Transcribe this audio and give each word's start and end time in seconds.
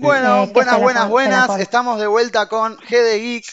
Bueno, 0.00 0.44
Eh, 0.44 0.46
¿qué 0.46 0.52
buenas, 0.52 0.78
buenas, 0.80 1.08
buenas. 1.08 1.58
Estamos 1.58 1.98
de 1.98 2.06
vuelta 2.06 2.48
con 2.48 2.76
G 2.78 3.02
de 3.02 3.18
Geek 3.18 3.44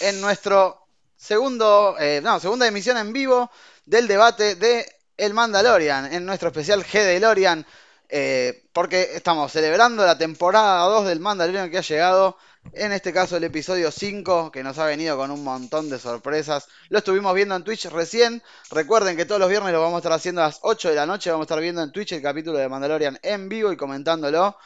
en 0.00 0.20
nuestro 0.22 0.86
segundo, 1.16 1.96
eh, 2.00 2.20
no, 2.22 2.40
segunda 2.40 2.66
emisión 2.66 2.96
en 2.96 3.12
vivo 3.12 3.50
del 3.84 4.08
debate 4.08 4.54
de 4.54 4.86
El 5.18 5.34
Mandalorian, 5.34 6.10
en 6.12 6.24
nuestro 6.24 6.48
especial 6.48 6.84
G 6.84 7.04
de 7.04 7.20
Lorian, 7.20 7.66
eh, 8.08 8.66
porque 8.72 9.10
estamos 9.14 9.52
celebrando 9.52 10.06
la 10.06 10.16
temporada 10.16 10.84
2 10.86 11.06
del 11.06 11.20
Mandalorian 11.20 11.70
que 11.70 11.78
ha 11.78 11.82
llegado, 11.82 12.38
en 12.72 12.92
este 12.92 13.12
caso 13.12 13.36
el 13.36 13.44
episodio 13.44 13.90
5, 13.90 14.50
que 14.50 14.62
nos 14.62 14.78
ha 14.78 14.86
venido 14.86 15.18
con 15.18 15.30
un 15.30 15.44
montón 15.44 15.90
de 15.90 15.98
sorpresas. 15.98 16.66
Lo 16.88 16.98
estuvimos 16.98 17.34
viendo 17.34 17.56
en 17.56 17.62
Twitch 17.62 17.86
recién. 17.90 18.42
Recuerden 18.70 19.18
que 19.18 19.26
todos 19.26 19.38
los 19.40 19.50
viernes 19.50 19.72
lo 19.72 19.82
vamos 19.82 19.96
a 19.96 19.98
estar 19.98 20.12
haciendo 20.12 20.40
a 20.42 20.46
las 20.46 20.60
8 20.62 20.88
de 20.88 20.94
la 20.94 21.04
noche, 21.04 21.30
vamos 21.30 21.44
a 21.44 21.48
estar 21.48 21.60
viendo 21.60 21.82
en 21.82 21.92
Twitch 21.92 22.12
el 22.12 22.22
capítulo 22.22 22.56
de 22.56 22.70
Mandalorian 22.70 23.18
en 23.22 23.50
vivo 23.50 23.70
y 23.70 23.76
comentándolo. 23.76 24.56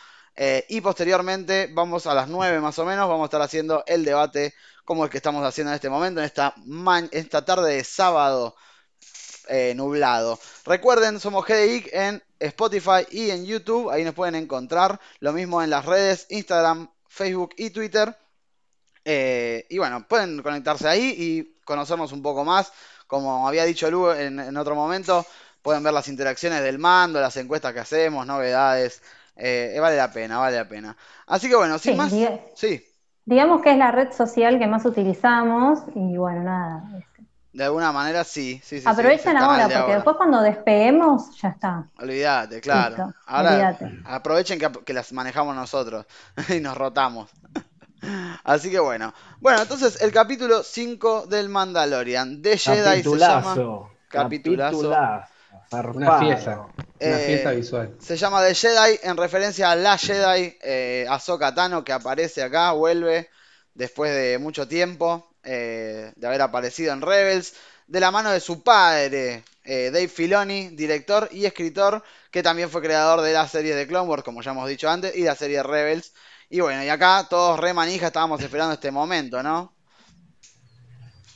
Eh, 0.40 0.64
y 0.68 0.80
posteriormente, 0.80 1.68
vamos 1.72 2.06
a 2.06 2.14
las 2.14 2.28
9 2.28 2.60
más 2.60 2.78
o 2.78 2.84
menos, 2.84 3.08
vamos 3.08 3.24
a 3.24 3.26
estar 3.26 3.42
haciendo 3.42 3.82
el 3.88 4.04
debate 4.04 4.54
como 4.84 5.02
el 5.02 5.10
que 5.10 5.16
estamos 5.16 5.44
haciendo 5.44 5.72
en 5.72 5.74
este 5.74 5.90
momento, 5.90 6.20
en 6.20 6.26
esta, 6.26 6.54
esta 7.10 7.44
tarde 7.44 7.74
de 7.74 7.82
sábado 7.82 8.54
eh, 9.48 9.74
nublado. 9.74 10.38
Recuerden, 10.64 11.18
somos 11.18 11.44
GD 11.44 11.66
Geek 11.66 11.88
en 11.92 12.22
Spotify 12.38 13.04
y 13.10 13.30
en 13.30 13.46
YouTube, 13.46 13.90
ahí 13.90 14.04
nos 14.04 14.14
pueden 14.14 14.36
encontrar. 14.36 15.00
Lo 15.18 15.32
mismo 15.32 15.60
en 15.60 15.70
las 15.70 15.84
redes, 15.84 16.26
Instagram, 16.30 16.88
Facebook 17.08 17.50
y 17.56 17.70
Twitter. 17.70 18.16
Eh, 19.04 19.66
y 19.68 19.78
bueno, 19.78 20.06
pueden 20.06 20.40
conectarse 20.40 20.86
ahí 20.86 21.16
y 21.18 21.60
conocernos 21.64 22.12
un 22.12 22.22
poco 22.22 22.44
más. 22.44 22.72
Como 23.08 23.48
había 23.48 23.64
dicho 23.64 23.90
Lu 23.90 24.12
en 24.12 24.56
otro 24.56 24.76
momento, 24.76 25.26
pueden 25.62 25.82
ver 25.82 25.92
las 25.92 26.06
interacciones 26.06 26.62
del 26.62 26.78
mando, 26.78 27.20
las 27.20 27.36
encuestas 27.36 27.72
que 27.72 27.80
hacemos, 27.80 28.24
novedades. 28.24 29.02
Eh, 29.38 29.76
vale 29.80 29.96
la 29.96 30.10
pena, 30.12 30.38
vale 30.38 30.56
la 30.56 30.68
pena. 30.68 30.96
Así 31.26 31.48
que 31.48 31.56
bueno, 31.56 31.78
sin 31.78 31.92
Sí, 31.92 31.98
más, 31.98 32.12
diga- 32.12 32.40
sí, 32.54 32.84
Digamos 33.24 33.62
que 33.62 33.70
es 33.72 33.78
la 33.78 33.90
red 33.92 34.10
social 34.12 34.58
que 34.58 34.66
más 34.66 34.84
utilizamos 34.86 35.80
y 35.94 36.16
bueno, 36.16 36.42
nada. 36.42 36.82
este, 36.98 37.22
de 37.52 37.64
alguna 37.64 37.92
manera 37.92 38.24
sí, 38.24 38.60
sí, 38.64 38.80
sí, 38.80 38.86
sí, 38.94 39.02
el 39.02 39.20
canal 39.22 39.60
ahora, 39.62 39.68
porque 39.80 39.94
después 39.96 40.16
cuando 40.16 40.40
despeguemos, 40.42 41.40
ya 41.40 41.48
está. 41.48 41.86
Olvídate, 41.98 42.60
claro. 42.60 42.96
Listo, 42.96 43.14
Ahora 43.26 43.78
aprovechen 44.04 44.58
que, 44.58 44.70
que 44.84 44.92
las 44.92 45.12
manejamos 45.12 45.54
nosotros 45.56 46.06
y 46.48 46.60
nos 46.60 46.76
rotamos. 46.76 47.30
Así 48.44 48.70
que 48.70 48.78
bueno. 48.78 49.12
Bueno, 49.40 49.60
entonces 49.62 50.00
el 50.00 50.12
capítulo 50.12 50.62
5 50.62 51.26
del 51.26 51.48
Mandalorian 51.48 52.40
de 52.42 52.56
Jedi 52.56 53.02
se 53.02 53.18
llama. 53.18 53.54
Capitulazo. 53.54 53.90
Capitulazo. 54.08 54.90
Capitulazo. 54.90 55.98
Una 55.98 56.18
fiesta. 56.18 56.66
Una 57.00 57.20
Eh, 57.20 57.26
fiesta 57.26 57.52
visual. 57.52 57.96
Se 57.98 58.16
llama 58.16 58.44
The 58.44 58.54
Jedi 58.54 58.98
en 59.02 59.16
referencia 59.16 59.70
a 59.70 59.76
la 59.76 59.98
Jedi 59.98 60.56
eh, 60.62 61.06
Ahsoka 61.08 61.54
Tano 61.54 61.84
que 61.84 61.92
aparece 61.92 62.42
acá, 62.42 62.72
vuelve 62.72 63.30
después 63.74 64.12
de 64.14 64.38
mucho 64.38 64.66
tiempo 64.68 65.34
eh, 65.42 66.12
de 66.16 66.26
haber 66.26 66.42
aparecido 66.42 66.92
en 66.92 67.00
Rebels, 67.02 67.54
de 67.86 68.00
la 68.00 68.10
mano 68.10 68.30
de 68.30 68.40
su 68.40 68.62
padre, 68.62 69.44
eh, 69.64 69.90
Dave 69.92 70.08
Filoni, 70.08 70.68
director 70.70 71.28
y 71.32 71.46
escritor, 71.46 72.02
que 72.30 72.42
también 72.42 72.70
fue 72.70 72.82
creador 72.82 73.20
de 73.22 73.32
la 73.32 73.48
serie 73.48 73.74
de 73.74 73.86
Clone 73.86 74.08
Wars, 74.08 74.22
como 74.24 74.42
ya 74.42 74.50
hemos 74.50 74.68
dicho 74.68 74.88
antes, 74.90 75.14
y 75.16 75.22
la 75.22 75.34
serie 75.36 75.62
Rebels. 75.62 76.12
Y 76.50 76.60
bueno, 76.60 76.82
y 76.84 76.88
acá 76.88 77.26
todos 77.28 77.58
re 77.60 77.72
manija 77.74 78.08
estábamos 78.08 78.40
esperando 78.42 78.74
este 78.74 78.90
momento, 78.90 79.42
¿no? 79.42 79.77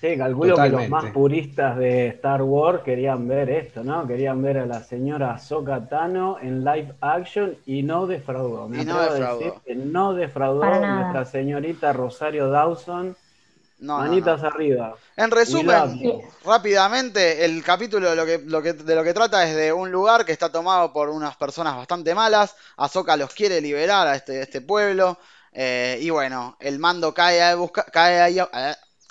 Sí, 0.02 0.18
calculo 0.18 0.56
que 0.56 0.68
los 0.68 0.88
más 0.88 1.12
puristas 1.12 1.78
de 1.78 2.08
Star 2.08 2.42
Wars 2.42 2.82
querían 2.84 3.28
ver 3.28 3.48
esto, 3.48 3.84
¿no? 3.84 4.04
Querían 4.06 4.42
ver 4.42 4.58
a 4.58 4.66
la 4.66 4.82
señora 4.82 5.32
Ahsoka 5.34 5.88
Tano 5.88 6.38
en 6.42 6.64
live 6.64 6.92
action 7.00 7.56
y 7.66 7.84
no 7.84 8.08
defraudó. 8.08 8.68
Me 8.68 8.82
Y 8.82 8.84
no 8.84 9.00
defraudó. 9.00 9.38
decir 9.38 9.62
que 9.64 9.74
no 9.76 10.12
defraudó 10.14 10.60
Para 10.60 10.80
nada. 10.80 11.02
nuestra 11.02 11.24
señorita 11.24 11.92
Rosario 11.92 12.48
Dawson. 12.50 13.16
No, 13.78 13.98
no, 13.98 14.04
no. 14.04 14.10
Manitas 14.10 14.42
arriba. 14.42 14.96
En 15.16 15.30
resumen, 15.30 16.32
rápidamente, 16.44 17.44
el 17.44 17.62
capítulo 17.62 18.10
de 18.10 18.16
lo, 18.16 18.26
que, 18.26 18.38
lo 18.38 18.62
que- 18.62 18.72
de 18.72 18.94
lo 18.96 19.04
que 19.04 19.12
trata 19.14 19.46
es 19.48 19.54
de 19.54 19.72
un 19.72 19.90
lugar 19.92 20.24
que 20.24 20.32
está 20.32 20.50
tomado 20.50 20.92
por 20.92 21.10
unas 21.10 21.36
personas 21.36 21.76
bastante 21.76 22.14
malas. 22.14 22.56
Ahsoka 22.76 23.16
los 23.16 23.32
quiere 23.34 23.60
liberar 23.60 24.06
a 24.08 24.16
este, 24.16 24.40
este 24.42 24.60
pueblo. 24.62 25.18
eh, 25.54 25.98
y 26.00 26.08
bueno, 26.10 26.56
el 26.60 26.78
mando 26.78 27.12
cae, 27.12 27.42
a 27.42 27.54
busca- 27.56 27.84
cae, 27.84 28.20
ahí 28.22 28.38
a, 28.38 28.48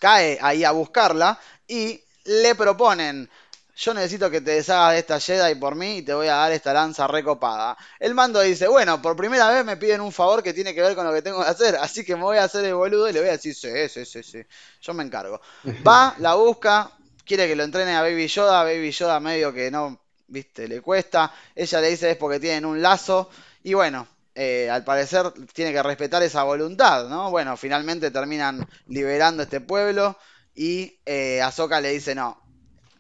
cae 0.02 0.40
ahí 0.42 0.64
a 0.64 0.72
buscarla 0.72 1.40
y 1.68 2.04
le 2.26 2.56
proponen. 2.56 3.30
Yo 3.76 3.94
necesito 3.94 4.30
que 4.30 4.42
te 4.42 4.52
deshagas 4.52 4.94
de 4.94 5.00
esta 5.00 5.20
Jedi 5.20 5.56
por 5.56 5.76
mí 5.76 5.98
y 5.98 6.02
te 6.02 6.14
voy 6.14 6.28
a 6.28 6.36
dar 6.36 6.52
esta 6.52 6.74
lanza 6.74 7.08
recopada. 7.08 7.78
El 8.00 8.16
mando 8.16 8.42
dice, 8.42 8.68
bueno, 8.68 9.02
por 9.02 9.16
primera 9.16 9.50
vez 9.50 9.64
me 9.64 9.78
piden 9.78 10.02
un 10.02 10.12
favor 10.12 10.44
que 10.44 10.54
tiene 10.54 10.74
que 10.74 10.82
ver 10.82 10.96
con 10.96 11.06
lo 11.06 11.14
que 11.14 11.22
tengo 11.22 11.42
que 11.42 11.50
hacer, 11.50 11.76
así 11.76 12.04
que 12.04 12.16
me 12.16 12.24
voy 12.24 12.38
a 12.38 12.44
hacer 12.44 12.66
el 12.66 12.74
boludo 12.74 13.10
y 13.10 13.14
le 13.14 13.20
voy 13.20 13.30
a 13.30 13.34
decir, 13.34 13.56
sí, 13.56 13.70
sí, 13.90 14.06
sí, 14.06 14.24
sí, 14.24 14.44
yo 14.82 14.94
me 14.94 15.04
encargo. 15.04 15.40
Va, 15.88 16.16
la 16.18 16.34
busca, 16.34 16.92
quiere 17.24 17.48
que 17.48 17.56
lo 17.56 17.64
entrene 17.64 17.96
a 17.96 18.02
Baby 18.02 18.28
Yoda, 18.28 18.64
Baby 18.64 18.92
Yoda 18.92 19.20
medio 19.20 19.54
que 19.54 19.72
no, 19.72 20.02
viste, 20.28 20.68
le 20.68 20.82
cuesta. 20.82 21.32
Ella 21.56 21.80
le 21.80 21.90
dice 21.90 22.12
es 22.12 22.18
porque 22.18 22.40
tienen 22.40 22.66
un 22.66 22.82
lazo 22.82 23.30
y 23.64 23.74
bueno, 23.74 24.08
eh, 24.44 24.72
al 24.72 24.84
parecer 24.84 25.32
tiene 25.54 25.72
que 25.72 25.84
respetar 25.84 26.24
esa 26.24 26.42
voluntad, 26.42 27.08
¿no? 27.08 27.30
Bueno, 27.30 27.56
finalmente 27.58 28.10
terminan 28.10 28.68
liberando 28.88 29.44
este 29.44 29.62
pueblo 29.62 30.18
y 30.56 31.00
eh, 31.06 31.44
le 31.80 31.92
dice 31.92 32.16
no, 32.16 32.42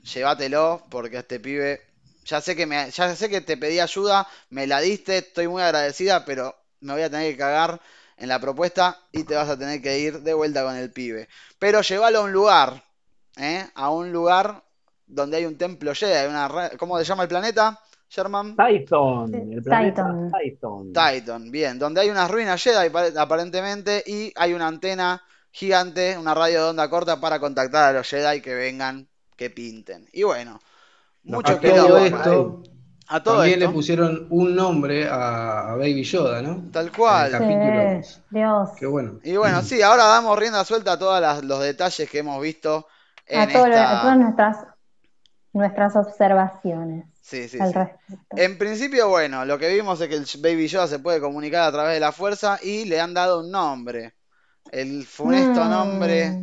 llévatelo 0.04 0.86
porque 0.92 1.18
este 1.18 1.40
pibe, 1.40 1.82
ya 2.26 2.42
sé 2.42 2.56
que 2.56 2.68
me, 2.68 2.92
ya 2.92 3.16
sé 3.16 3.28
que 3.28 3.42
te 3.42 3.58
pedí 3.58 3.80
ayuda, 3.80 4.28
me 4.52 4.68
la 4.68 4.82
diste, 4.82 5.18
estoy 5.18 5.48
muy 5.48 5.64
agradecida, 5.64 6.26
pero 6.26 6.56
me 6.80 6.94
voy 6.94 7.02
a 7.02 7.10
tener 7.10 7.32
que 7.32 7.40
cagar 7.40 7.82
en 8.18 8.30
la 8.30 8.40
propuesta 8.40 9.00
y 9.12 9.24
te 9.24 9.34
vas 9.34 9.50
a 9.50 9.58
tener 9.58 9.82
que 9.82 9.98
ir 9.98 10.20
de 10.20 10.36
vuelta 10.36 10.64
con 10.64 10.76
el 10.76 10.92
pibe. 10.92 11.28
Pero 11.58 11.82
llévalo 11.82 12.20
a 12.20 12.22
un 12.22 12.32
lugar, 12.32 12.84
¿eh? 13.38 13.68
A 13.74 13.90
un 13.90 14.12
lugar 14.12 14.64
donde 15.08 15.38
hay 15.38 15.46
un 15.46 15.58
templo 15.58 15.96
Jedi, 15.96 16.28
una 16.28 16.70
¿cómo 16.78 17.00
se 17.00 17.06
llama 17.06 17.24
el 17.24 17.30
planeta, 17.30 17.82
Sherman? 18.12 18.56
Titan, 18.58 19.34
el 19.54 19.64
planeta 19.64 20.04
Titan. 20.04 20.32
Titan. 20.32 20.94
Titan, 20.94 21.52
bien, 21.52 21.80
donde 21.80 22.02
hay 22.02 22.10
unas 22.10 22.30
ruinas 22.30 22.62
Jedi 22.62 22.90
pare- 22.90 23.18
aparentemente 23.18 24.04
y 24.06 24.34
hay 24.36 24.54
una 24.54 24.68
antena 24.68 25.24
gigante, 25.52 26.18
una 26.18 26.34
radio 26.34 26.64
de 26.64 26.70
onda 26.72 26.90
corta 26.90 27.20
para 27.20 27.40
contactar 27.40 27.90
a 27.90 27.94
los 28.00 28.08
Jedi 28.10 28.42
que 28.42 28.54
vengan, 28.54 29.08
que 29.38 29.50
pinten. 29.50 30.08
Y 30.12 30.24
bueno, 30.24 30.60
mucho 31.24 31.54
A 31.54 31.60
que 31.60 31.70
todo 31.72 31.98
esto, 31.98 32.64
a 33.08 33.24
todo 33.24 33.36
también 33.38 33.60
esto, 33.60 33.70
le 33.70 33.74
pusieron 33.74 34.28
un 34.30 34.56
nombre 34.56 35.08
a, 35.08 35.72
a 35.72 35.76
Baby 35.76 36.04
Yoda, 36.04 36.42
¿no? 36.42 36.70
tal 36.72 36.92
cual. 36.92 37.34
El. 37.34 38.04
Sí, 38.04 38.22
Dios. 38.30 38.70
Qué 38.78 38.86
bueno. 38.86 39.20
Y 39.24 39.36
bueno, 39.38 39.62
sí, 39.62 39.82
ahora 39.82 40.06
damos 40.06 40.38
rienda 40.38 40.64
suelta 40.66 40.94
a 40.94 41.00
todos 41.00 41.44
los 41.44 41.60
detalles 41.62 42.10
que 42.10 42.20
hemos 42.20 42.42
visto 42.42 42.88
en 43.26 43.40
A, 43.42 43.48
todo 43.48 43.66
esta... 43.68 44.00
a 44.00 44.02
todas 44.02 44.18
nuestras, 44.18 44.58
nuestras 45.54 45.96
observaciones 45.96 47.06
Sí, 47.22 47.48
sí, 47.48 47.60
al 47.60 47.68
sí. 47.70 47.74
respecto. 47.74 48.36
En 48.38 48.58
principio, 48.58 49.10
bueno, 49.10 49.46
lo 49.46 49.58
que 49.58 49.74
vimos 49.74 50.00
es 50.02 50.08
que 50.10 50.16
el 50.16 50.26
Baby 50.42 50.68
Yoda 50.68 50.88
se 50.88 51.00
puede 51.00 51.22
comunicar 51.22 51.64
a 51.64 51.72
través 51.72 51.94
de 51.94 52.00
la 52.00 52.12
fuerza 52.12 52.58
y 52.62 52.86
le 52.86 53.00
han 53.00 53.14
dado 53.14 53.42
un 53.42 53.52
nombre. 53.52 54.14
El 54.72 55.06
funesto 55.06 55.64
Mm. 55.66 55.70
nombre. 55.70 56.34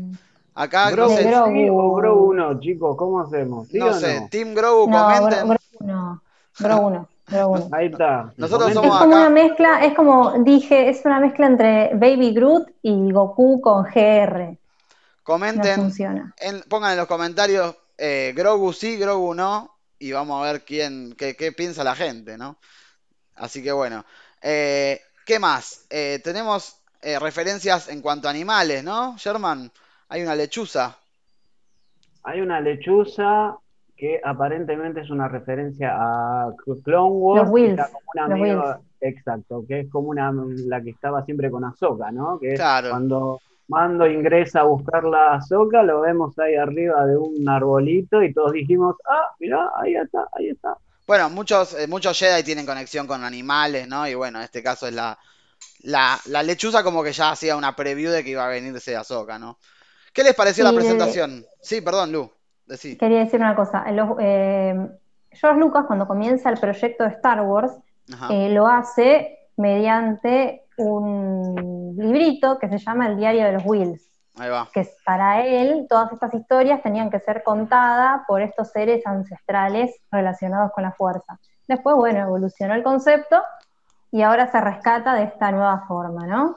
Acá, 0.55 0.87
no 0.87 0.93
Grogu 0.97 1.11
De 1.17 1.23
sé, 1.23 1.31
Grogu. 1.31 1.53
sí 1.53 1.69
o 1.71 1.95
Grogu 1.95 2.35
no, 2.35 2.61
chicos, 2.61 2.97
¿cómo 2.97 3.21
hacemos? 3.21 3.69
¿Sí 3.69 3.79
no 3.79 3.87
o 3.87 3.93
sé, 3.95 4.21
no? 4.21 4.29
Team 4.29 4.55
Grogu, 4.55 4.91
No, 4.91 5.05
comenten. 5.05 5.49
Grogu 5.49 5.59
no. 5.81 6.23
Grogu 6.59 6.91
no. 6.91 7.09
Grogu 7.29 7.57
no. 7.59 7.69
Ahí 7.77 7.87
está. 7.87 8.33
Nosotros 8.37 8.69
Es 8.71 8.75
somos 8.75 8.91
como 8.99 9.13
acá. 9.15 9.21
una 9.21 9.31
mezcla, 9.31 9.85
es 9.85 9.95
como 9.95 10.33
dije, 10.43 10.89
es 10.91 11.05
una 11.05 11.21
mezcla 11.21 11.47
entre 11.47 11.95
Baby 11.95 12.33
Groot 12.35 12.69
y 12.83 13.13
Goku 13.13 13.61
con 13.61 13.85
GR. 13.85 14.51
No 14.51 14.57
Comenten, 15.23 15.77
funciona. 15.77 16.35
en- 16.39 16.63
pongan 16.69 16.93
en 16.93 16.97
los 16.99 17.07
comentarios 17.07 17.77
eh, 17.99 18.33
Grogu 18.37 18.73
sí, 18.73 18.97
Grogu 18.97 19.35
no, 19.35 19.75
y 19.99 20.13
vamos 20.13 20.41
a 20.41 20.53
ver 20.53 20.65
quién, 20.65 21.15
qué, 21.19 21.35
qué 21.37 21.53
piensa 21.53 21.83
la 21.85 21.95
gente, 21.95 22.39
¿no? 22.39 22.57
Así 23.35 23.63
que 23.63 23.73
bueno. 23.73 24.05
Eh, 24.43 25.01
¿qué 25.27 25.39
más? 25.39 25.85
Eh, 25.91 26.21
tenemos 26.23 26.77
eh, 27.03 27.19
referencias 27.19 27.89
en 27.89 28.01
cuanto 28.01 28.29
a 28.29 28.31
animales, 28.31 28.83
¿no, 28.85 29.17
Sherman? 29.19 29.71
Hay 30.09 30.23
una 30.23 30.35
lechuza. 30.35 30.97
Hay 32.25 32.41
una 32.41 32.61
lechuza 32.61 33.57
que 33.97 34.21
aparentemente 34.25 35.01
es 35.01 35.11
una 35.11 35.29
referencia 35.29 35.91
a 35.97 36.53
Clone 36.85 37.11
Wars. 37.17 37.43
Los 37.45 37.53
Wills, 37.53 37.67
que 37.77 37.83
está 37.83 37.93
como 37.93 38.11
una 38.15 38.29
los 38.29 38.39
medio- 38.39 38.63
Wills. 38.63 38.79
exacto, 39.01 39.65
que 39.67 39.81
es 39.81 39.91
como 39.91 40.09
una 40.09 40.33
la 40.33 40.81
que 40.83 40.91
estaba 40.91 41.25
siempre 41.25 41.51
con 41.51 41.65
Ahsoka, 41.65 42.11
¿no? 42.13 42.39
Que 42.39 42.55
Claro. 42.55 42.91
cuando 42.91 43.41
Mando 43.69 44.07
ingresa 44.07 44.61
a 44.61 44.65
buscar 44.65 45.05
la 45.05 45.35
Ahsoka, 45.35 45.83
lo 45.83 46.01
vemos 46.01 46.39
ahí 46.39 46.57
arriba 46.57 47.05
de 47.07 47.17
un 47.19 47.47
arbolito 47.49 48.23
y 48.23 48.33
todos 48.33 48.53
dijimos, 48.53 48.97
ah, 49.09 49.31
mirá, 49.39 49.71
ahí 49.77 49.95
está, 49.95 50.27
ahí 50.37 50.49
está. 50.49 50.75
Bueno, 51.07 51.29
muchos, 51.31 51.75
eh, 51.75 51.87
muchos 51.87 52.19
Jedi 52.19 52.43
tienen 52.43 52.65
conexión 52.67 53.07
con 53.07 53.23
animales, 53.25 53.87
¿no? 53.89 54.09
Y 54.09 54.15
bueno, 54.15 54.39
en 54.39 54.45
este 54.45 54.63
caso 54.63 54.87
es 54.89 54.95
la, 54.95 55.19
la, 55.83 56.19
la 56.27 56.43
lechuza 56.43 56.83
como 56.83 57.03
que 57.03 57.13
ya 57.13 57.31
hacía 57.31 57.57
una 57.57 57.77
preview 57.77 58.11
de 58.11 58.25
que 58.25 58.31
iba 58.31 58.45
a 58.45 58.49
venirse 58.49 58.97
Ahsoka, 58.97 59.39
¿no? 59.39 59.59
¿Qué 60.13 60.23
les 60.25 60.35
pareció 60.35 60.65
la 60.65 60.71
de- 60.71 60.77
presentación? 60.77 61.45
Sí, 61.61 61.81
perdón, 61.83 62.13
Lu, 62.13 62.31
decí. 62.67 62.97
Quería 62.97 63.21
decir 63.21 63.39
una 63.41 63.55
cosa. 63.55 63.91
Los- 63.93 64.17
eh, 64.21 64.75
George 65.31 65.61
Lucas, 65.61 65.85
cuando 65.87 66.07
comienza 66.07 66.49
el 66.51 66.59
proyecto 66.59 67.05
de 67.05 67.11
Star 67.11 67.43
Wars, 67.43 67.73
eh, 68.31 68.49
lo 68.51 68.67
hace 68.67 69.39
mediante 69.59 70.63
un 70.79 71.95
librito 71.99 72.59
que 72.59 72.69
se 72.69 72.79
llama 72.79 73.07
El 73.09 73.17
Diario 73.17 73.45
de 73.45 73.53
los 73.53 73.63
Wills, 73.65 74.11
Ahí 74.39 74.49
va. 74.51 74.69
que 74.73 74.87
para 75.05 75.45
él 75.47 75.87
todas 75.89 76.13
estas 76.13 76.33
historias 76.35 76.83
tenían 76.83 77.11
que 77.11 77.21
ser 77.21 77.43
contadas 77.43 78.23
por 78.27 78.41
estos 78.43 78.71
seres 78.71 79.07
ancestrales 79.07 79.91
relacionados 80.11 80.71
con 80.73 80.85
la 80.85 80.93
fuerza. 80.93 81.39
Después, 81.67 81.97
bueno, 81.97 82.21
evolucionó 82.21 82.75
el 82.75 82.83
concepto 82.83 83.43
y 84.11 84.23
ahora 84.23 84.51
se 84.51 84.61
rescata 84.61 85.15
de 85.15 85.25
esta 85.25 85.51
nueva 85.51 85.85
forma, 85.87 86.27
¿no? 86.27 86.57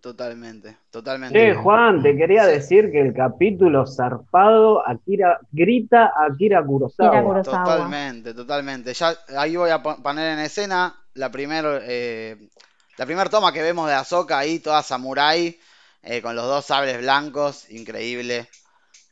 Totalmente, 0.00 0.76
totalmente. 0.90 1.36
Che, 1.38 1.54
Juan, 1.54 2.02
te 2.02 2.16
quería 2.16 2.44
Sí. 2.44 2.52
decir 2.52 2.90
que 2.92 3.00
el 3.00 3.12
capítulo 3.12 3.84
zarpado 3.86 4.86
Akira, 4.86 5.40
grita 5.50 6.12
a 6.16 6.26
Akira 6.32 6.64
Kurosawa. 6.64 7.08
Akira 7.08 7.24
Kurosawa. 7.24 7.64
Totalmente, 7.64 8.32
totalmente. 8.32 8.94
Ya 8.94 9.12
ahí 9.36 9.56
voy 9.56 9.70
a 9.70 9.82
pon- 9.82 10.00
poner 10.02 10.32
en 10.32 10.38
escena 10.38 10.94
la 11.14 11.30
primer, 11.30 11.82
eh, 11.82 12.36
la 12.98 13.06
primer 13.06 13.28
toma 13.28 13.52
que 13.52 13.62
vemos 13.62 13.88
de 13.88 13.94
Ahsoka 13.94 14.38
ahí, 14.38 14.58
toda 14.60 14.82
samurai, 14.82 15.58
eh, 16.02 16.22
con 16.22 16.34
los 16.36 16.44
dos 16.46 16.64
sables 16.66 16.98
blancos, 17.00 17.70
increíble. 17.70 18.48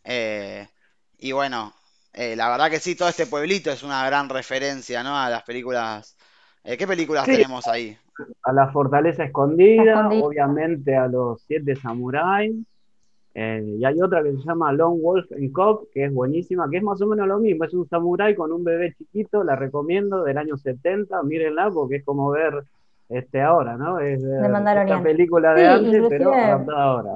Eh, 0.05 0.69
y 1.19 1.33
bueno, 1.33 1.75
eh, 2.13 2.37
la 2.37 2.49
verdad 2.51 2.71
que 2.71 2.81
sí, 2.81 2.97
todo 2.97 3.09
este 3.09 3.27
pueblito 3.27 3.71
es 3.71 3.83
una 3.83 4.07
gran 4.07 4.29
referencia, 4.29 5.03
¿no? 5.03 5.17
A 5.19 5.31
las 5.31 5.43
películas. 5.45 6.17
Eh, 6.65 6.77
¿qué 6.77 6.87
películas 6.87 7.25
Sí. 7.27 7.33
tenemos 7.33 7.67
ahí? 7.69 7.99
A 8.45 8.53
la 8.53 8.71
fortaleza 8.73 9.25
escondida, 9.25 10.09
Escondida. 10.09 10.27
obviamente 10.27 10.97
a 10.97 11.07
los 11.09 11.43
siete 11.43 11.77
samuráis. 11.77 12.55
eh, 13.35 13.63
y 13.79 13.85
hay 13.85 14.01
otra 14.03 14.23
que 14.23 14.33
se 14.33 14.39
llama 14.45 14.73
Lone 14.73 15.01
Wolf 15.03 15.31
and 15.33 15.53
Cop, 15.53 15.89
que 15.93 16.07
es 16.07 16.13
buenísima, 16.15 16.69
que 16.71 16.79
es 16.79 16.83
más 16.83 17.01
o 17.03 17.07
menos 17.07 17.29
lo 17.29 17.39
mismo. 17.39 17.65
Es 17.65 17.75
un 17.75 17.89
samurái 17.89 18.35
con 18.35 18.53
un 18.53 18.65
bebé 18.65 18.95
chiquito, 18.97 19.45
la 19.45 19.57
recomiendo, 19.57 20.25
del 20.25 20.39
año 20.39 20.57
70. 20.57 21.23
Mírenla 21.23 21.71
porque 21.71 21.97
es 21.97 22.05
como 22.05 22.31
ver 22.31 22.65
este 23.09 23.43
ahora, 23.43 23.77
¿no? 23.77 23.99
Es 24.01 24.23
ver 24.23 24.43
De 24.43 24.49
Mandalorian. 24.49 24.99
esta 24.99 25.03
película 25.03 25.55
de 25.55 25.61
Sí, 25.61 25.67
antes, 25.97 26.07
pero 26.09 26.35
adaptada 26.35 26.83
ahora. 26.83 27.11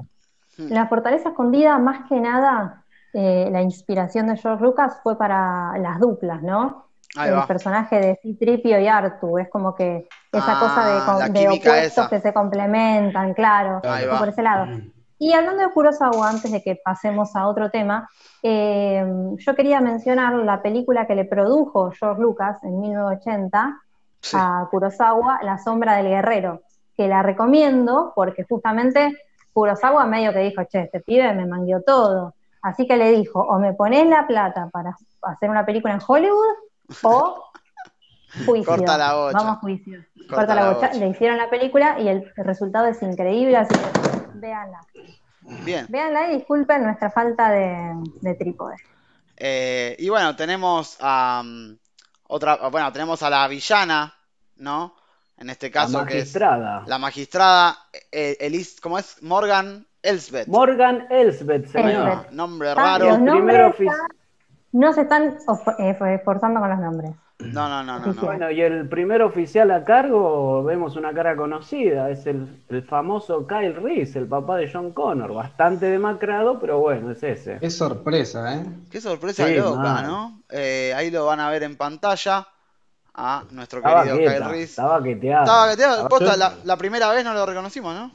La 0.58 0.86
fortaleza 0.88 1.30
escondida, 1.30 1.78
más 1.78 2.06
que 2.08 2.20
nada, 2.20 2.84
eh, 3.12 3.48
la 3.50 3.62
inspiración 3.62 4.26
de 4.28 4.36
George 4.36 4.62
Lucas 4.62 5.00
fue 5.02 5.16
para 5.18 5.76
las 5.78 5.98
duplas, 5.98 6.42
¿no? 6.42 6.86
Ahí 7.16 7.30
el 7.30 7.36
va. 7.38 7.46
personaje 7.46 7.98
de 7.98 8.18
Citripio 8.22 8.78
y 8.78 8.86
Artu, 8.86 9.38
es 9.38 9.48
como 9.48 9.74
que 9.74 10.06
esa 10.30 10.52
Ah, 10.52 10.60
cosa 10.60 10.84
de, 10.86 11.18
la 11.18 11.40
de 11.40 11.48
opuestos 11.48 12.04
esa. 12.04 12.08
que 12.08 12.20
se 12.20 12.32
complementan, 12.32 13.34
claro, 13.34 13.80
Ahí 13.82 14.04
fue 14.04 14.12
va. 14.12 14.18
por 14.18 14.28
ese 14.28 14.42
lado. 14.42 14.66
Y 15.18 15.32
hablando 15.32 15.62
de 15.62 15.70
Kurosawa, 15.72 16.30
antes 16.30 16.50
de 16.52 16.62
que 16.62 16.78
pasemos 16.84 17.34
a 17.36 17.46
otro 17.48 17.68
tema, 17.70 18.08
eh, 18.42 19.04
yo 19.38 19.54
quería 19.54 19.80
mencionar 19.80 20.34
la 20.34 20.62
película 20.62 21.06
que 21.06 21.14
le 21.14 21.24
produjo 21.24 21.90
George 21.98 22.22
Lucas 22.22 22.62
en 22.62 22.80
1980 22.80 23.76
Sí. 24.20 24.36
a 24.38 24.66
Kurosawa, 24.70 25.40
La 25.42 25.58
sombra 25.58 25.96
del 25.96 26.08
guerrero, 26.08 26.62
que 26.96 27.08
la 27.08 27.22
recomiendo 27.22 28.12
porque 28.14 28.44
justamente 28.44 29.16
Kurosawa 29.52 30.04
medio 30.06 30.32
que 30.32 30.40
dijo, 30.40 30.62
che, 30.64 30.82
este 30.82 31.00
pibe 31.00 31.32
me 31.34 31.46
mangueó 31.46 31.82
todo. 31.82 32.34
Así 32.62 32.86
que 32.86 32.96
le 32.96 33.10
dijo, 33.12 33.40
o 33.40 33.58
me 33.58 33.72
pones 33.72 34.06
la 34.06 34.26
plata 34.26 34.68
para 34.70 34.94
hacer 35.22 35.48
una 35.48 35.64
película 35.64 35.94
en 35.94 36.00
Hollywood, 36.06 36.54
o 37.02 37.44
juicio. 38.46 38.76
Corta 38.76 38.98
la 38.98 39.14
bocha. 39.14 39.38
Vamos 39.38 39.58
juicio. 39.60 40.04
Corta 40.28 40.36
Corta, 40.36 40.54
la, 40.54 40.62
la 40.62 40.72
bocha. 40.74 40.86
bocha. 40.88 40.98
Le 41.00 41.08
hicieron 41.08 41.38
la 41.38 41.48
película 41.50 41.98
y 41.98 42.08
el 42.08 42.30
resultado 42.36 42.86
es 42.86 43.02
increíble, 43.02 43.56
así 43.56 43.74
que 43.74 44.38
véanla. 44.38 44.80
Bien. 45.64 45.86
Véanla 45.88 46.30
y 46.30 46.36
disculpen 46.36 46.84
nuestra 46.84 47.10
falta 47.10 47.50
de, 47.50 47.94
de 48.20 48.34
trípode. 48.34 48.76
Eh, 49.36 49.96
y 49.98 50.08
bueno, 50.10 50.36
tenemos 50.36 50.98
a 51.00 51.42
otra, 52.30 52.68
bueno, 52.68 52.92
tenemos 52.92 53.22
a 53.22 53.30
la 53.30 53.46
villana, 53.48 54.14
¿no? 54.56 54.94
En 55.36 55.48
este 55.50 55.68
La 55.68 55.72
caso 55.72 56.04
que 56.04 56.18
es 56.18 56.24
magistrada. 56.34 56.82
la 56.86 56.98
magistrada 56.98 57.78
eh, 58.12 58.36
Elis, 58.40 58.78
¿cómo 58.80 58.98
es? 58.98 59.22
Morgan 59.22 59.86
Elsbeth. 60.02 60.48
Morgan 60.48 61.06
Elsbeth 61.10 61.66
se 61.68 61.78
Elsbeth. 61.80 61.94
llama. 61.96 62.26
Nombre 62.30 62.74
raro. 62.74 63.06
los 63.06 63.14
primer 63.16 63.34
nombres 63.34 63.60
ofici- 63.74 63.84
ya 63.86 63.96
no 64.72 64.92
se 64.92 65.00
están 65.02 65.38
eh, 65.78 65.96
esforzando 66.14 66.60
con 66.60 66.68
los 66.70 66.78
nombres. 66.78 67.12
No, 67.40 67.68
no, 67.68 67.82
no, 67.82 67.98
no, 67.98 68.12
no. 68.12 68.22
Bueno, 68.26 68.50
y 68.50 68.60
el 68.60 68.88
primer 68.88 69.22
oficial 69.22 69.70
a 69.70 69.84
cargo, 69.84 70.62
vemos 70.62 70.96
una 70.96 71.12
cara 71.12 71.36
conocida, 71.36 72.10
es 72.10 72.26
el, 72.26 72.62
el 72.68 72.82
famoso 72.82 73.46
Kyle 73.46 73.74
Reese, 73.74 74.18
el 74.18 74.26
papá 74.26 74.56
de 74.58 74.70
John 74.70 74.92
Connor, 74.92 75.32
bastante 75.32 75.86
demacrado, 75.86 76.58
pero 76.60 76.78
bueno, 76.78 77.10
es 77.10 77.22
ese. 77.22 77.56
Es 77.60 77.76
sorpresa, 77.76 78.56
¿eh? 78.56 78.66
Qué 78.90 79.00
sorpresa 79.00 79.46
Sí, 79.46 79.54
loca. 79.54 80.02
¿no? 80.02 80.42
Eh, 80.50 80.92
ahí 80.94 81.10
lo 81.10 81.26
van 81.26 81.40
a 81.40 81.50
ver 81.50 81.62
en 81.62 81.76
pantalla 81.76 82.46
a 83.14 83.44
nuestro 83.50 83.78
Estaba 83.80 84.02
querido 84.04 84.18
Kyle 84.18 84.44
Reese. 84.50 84.70
estaba 84.70 85.02
queteado. 85.02 85.44
Estaba 85.44 85.70
queteado, 85.70 86.08
posta, 86.08 86.36
la, 86.36 86.54
la 86.64 86.76
primera 86.76 87.10
vez 87.12 87.24
no 87.24 87.34
lo 87.34 87.46
reconocimos, 87.46 87.94
¿no? 87.94 88.12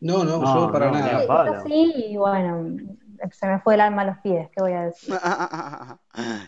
No, 0.00 0.24
no, 0.24 0.38
No, 0.40 0.66
yo 0.66 0.72
para 0.72 0.90
no, 0.90 0.92
nada. 0.92 1.62
sí, 1.64 1.92
y 1.96 2.16
bueno, 2.16 2.95
se 3.32 3.46
me 3.46 3.60
fue 3.60 3.74
el 3.74 3.80
alma 3.80 4.02
a 4.02 4.04
los 4.06 4.18
pies, 4.18 4.48
¿qué 4.54 4.60
voy 4.60 4.72
a 4.72 4.82
decir? 4.86 5.14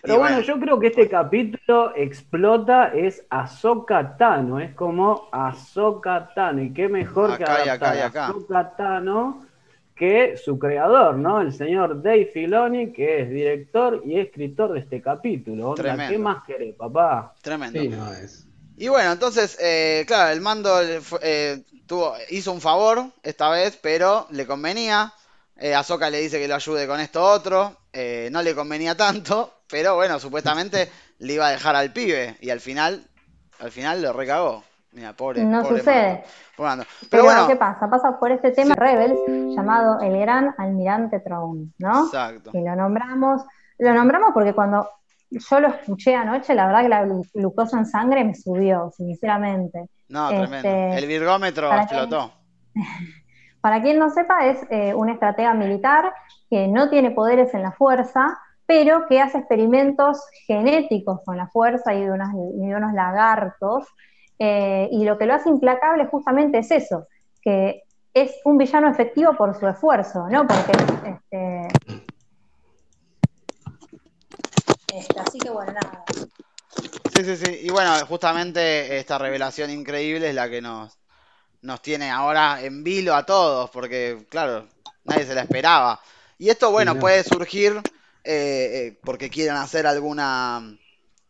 Pero 0.02 0.14
Y 0.14 0.18
bueno, 0.18 0.40
yo 0.40 0.58
creo 0.60 0.78
que 0.78 0.88
este 0.88 1.08
capítulo 1.08 1.94
explota 1.96 2.88
es 2.94 3.24
Ahsoka 3.30 4.16
Tano, 4.16 4.60
es 4.60 4.74
como 4.74 5.28
Ahsoka 5.32 6.32
Tano, 6.34 6.62
y 6.62 6.72
qué 6.72 6.88
mejor 6.88 7.36
que 7.36 7.44
Acá 7.44 7.62
adaptar 7.62 8.00
acá. 8.00 8.26
Ahsoka 8.28 8.76
Tano 8.76 9.44
que 9.94 10.36
su 10.36 10.58
creador, 10.58 11.16
¿no? 11.16 11.40
El 11.40 11.52
señor 11.52 12.00
Dave 12.02 12.26
Filoni, 12.32 12.92
que 12.92 13.22
es 13.22 13.30
director 13.30 14.00
y 14.04 14.18
escritor 14.20 14.72
de 14.72 14.80
este 14.80 15.02
capítulo. 15.02 15.70
Onda, 15.70 15.82
Tremendo. 15.82 16.12
¿Qué 16.12 16.18
más 16.18 16.44
querés, 16.44 16.74
papá? 16.76 17.34
Tremendo. 17.42 17.80
Sí, 17.80 17.88
no 17.88 18.12
es. 18.14 18.46
Y 18.76 18.86
bueno, 18.86 19.10
entonces, 19.10 19.58
eh, 19.60 20.04
claro, 20.06 20.30
el 20.32 20.40
mando 20.40 20.70
fue- 21.02 21.18
eh, 21.22 21.64
tuvo, 21.86 22.14
hizo 22.30 22.52
un 22.52 22.60
favor 22.60 23.06
esta 23.24 23.50
vez, 23.50 23.76
pero 23.82 24.28
le 24.30 24.46
convenía. 24.46 25.12
Eh, 25.58 25.74
Ahsoka 25.74 26.08
le 26.08 26.20
dice 26.20 26.38
que 26.38 26.48
lo 26.48 26.54
ayude 26.54 26.86
con 26.86 27.00
esto 27.00 27.22
otro. 27.22 27.76
eh, 27.92 28.28
no 28.30 28.42
le 28.42 28.54
convenía 28.54 28.96
tanto, 28.96 29.62
pero 29.68 29.96
bueno, 29.96 30.18
supuestamente 30.20 30.88
le 31.18 31.32
iba 31.32 31.46
a 31.48 31.50
dejar 31.50 31.74
al 31.76 31.92
pibe. 31.92 32.36
Y 32.40 32.50
al 32.50 32.60
final, 32.60 33.04
al 33.58 33.70
final 33.72 34.00
lo 34.02 34.12
recagó. 34.12 34.62
Mira, 34.92 35.12
pobre. 35.14 35.44
No 35.44 35.62
pobre 35.62 35.78
sucede. 35.80 36.06
Mando, 36.12 36.24
pobre 36.56 36.68
Mando. 36.68 36.84
Pero, 36.84 37.08
Pero, 37.10 37.24
bueno, 37.24 37.46
¿qué 37.48 37.56
pasa? 37.56 37.90
Pasa 37.90 38.18
por 38.18 38.30
este 38.32 38.52
tema 38.52 38.74
Rebels 38.74 39.20
llamado 39.54 40.00
El 40.00 40.18
Gran 40.18 40.54
Almirante 40.58 41.20
Thrawn, 41.20 41.74
¿no? 41.78 42.04
exacto. 42.06 42.52
Que 42.52 42.60
lo 42.60 42.74
nombramos, 42.76 43.42
lo 43.78 43.94
nombramos 43.94 44.30
porque 44.32 44.52
cuando 44.54 44.88
yo 45.30 45.60
lo 45.60 45.68
escuché 45.68 46.14
anoche, 46.14 46.54
la 46.54 46.66
verdad 46.66 46.82
que 46.82 46.88
la 46.88 47.04
glu- 47.04 47.28
glucosa 47.34 47.78
en 47.78 47.86
sangre 47.86 48.24
me 48.24 48.34
subió, 48.34 48.90
sinceramente. 48.96 49.88
No, 50.08 50.30
Este, 50.30 50.46
tremendo. 50.46 50.96
El 50.96 51.06
virgómetro 51.06 51.74
explotó. 51.74 52.32
Para 53.60 53.82
quien 53.82 53.98
no 53.98 54.10
sepa, 54.10 54.46
es 54.46 54.58
eh, 54.70 54.94
un 54.94 55.08
estratega 55.08 55.54
militar 55.54 56.12
que 56.48 56.68
no 56.68 56.88
tiene 56.90 57.10
poderes 57.10 57.52
en 57.54 57.62
la 57.62 57.72
fuerza, 57.72 58.38
pero 58.66 59.06
que 59.06 59.20
hace 59.20 59.38
experimentos 59.38 60.20
genéticos 60.46 61.20
con 61.24 61.36
la 61.36 61.48
fuerza 61.48 61.94
y 61.94 62.04
de, 62.04 62.10
unos 62.10 62.92
lagartos. 62.92 63.86
eh, 64.38 64.88
y 64.92 65.04
lo 65.04 65.18
que 65.18 65.26
lo 65.26 65.34
hace 65.34 65.48
implacable 65.48 66.06
justamente 66.06 66.58
es 66.58 66.70
eso, 66.70 67.06
que 67.42 67.82
es 68.14 68.34
un 68.44 68.58
villano 68.58 68.88
efectivo 68.88 69.34
por 69.34 69.58
su 69.58 69.66
esfuerzo, 69.66 70.28
¿no? 70.28 70.46
Porque 70.46 70.72
este, 71.04 71.68
este, 74.94 75.20
así 75.20 75.38
que 75.38 75.50
bueno, 75.50 75.72
nada. 75.72 76.04
Sí, 77.14 77.24
sí, 77.24 77.36
sí. 77.36 77.60
Y 77.62 77.70
bueno, 77.70 77.90
justamente 78.06 78.98
esta 78.98 79.18
revelación 79.18 79.70
increíble 79.70 80.28
es 80.28 80.34
la 80.34 80.48
que 80.48 80.60
nos, 80.60 80.98
nos 81.62 81.82
tiene 81.82 82.10
ahora 82.10 82.62
en 82.62 82.84
vilo 82.84 83.14
a 83.14 83.24
todos, 83.26 83.70
porque 83.70 84.26
claro, 84.28 84.66
nadie 85.04 85.26
se 85.26 85.34
la 85.34 85.42
esperaba. 85.42 86.00
Y 86.38 86.50
esto, 86.50 86.70
bueno, 86.70 86.94
no. 86.94 87.00
puede 87.00 87.24
surgir 87.24 87.80
eh, 88.24 88.92
eh, 88.94 88.98
porque 89.04 89.30
quieren 89.30 89.56
hacer 89.56 89.86
alguna 89.86 90.62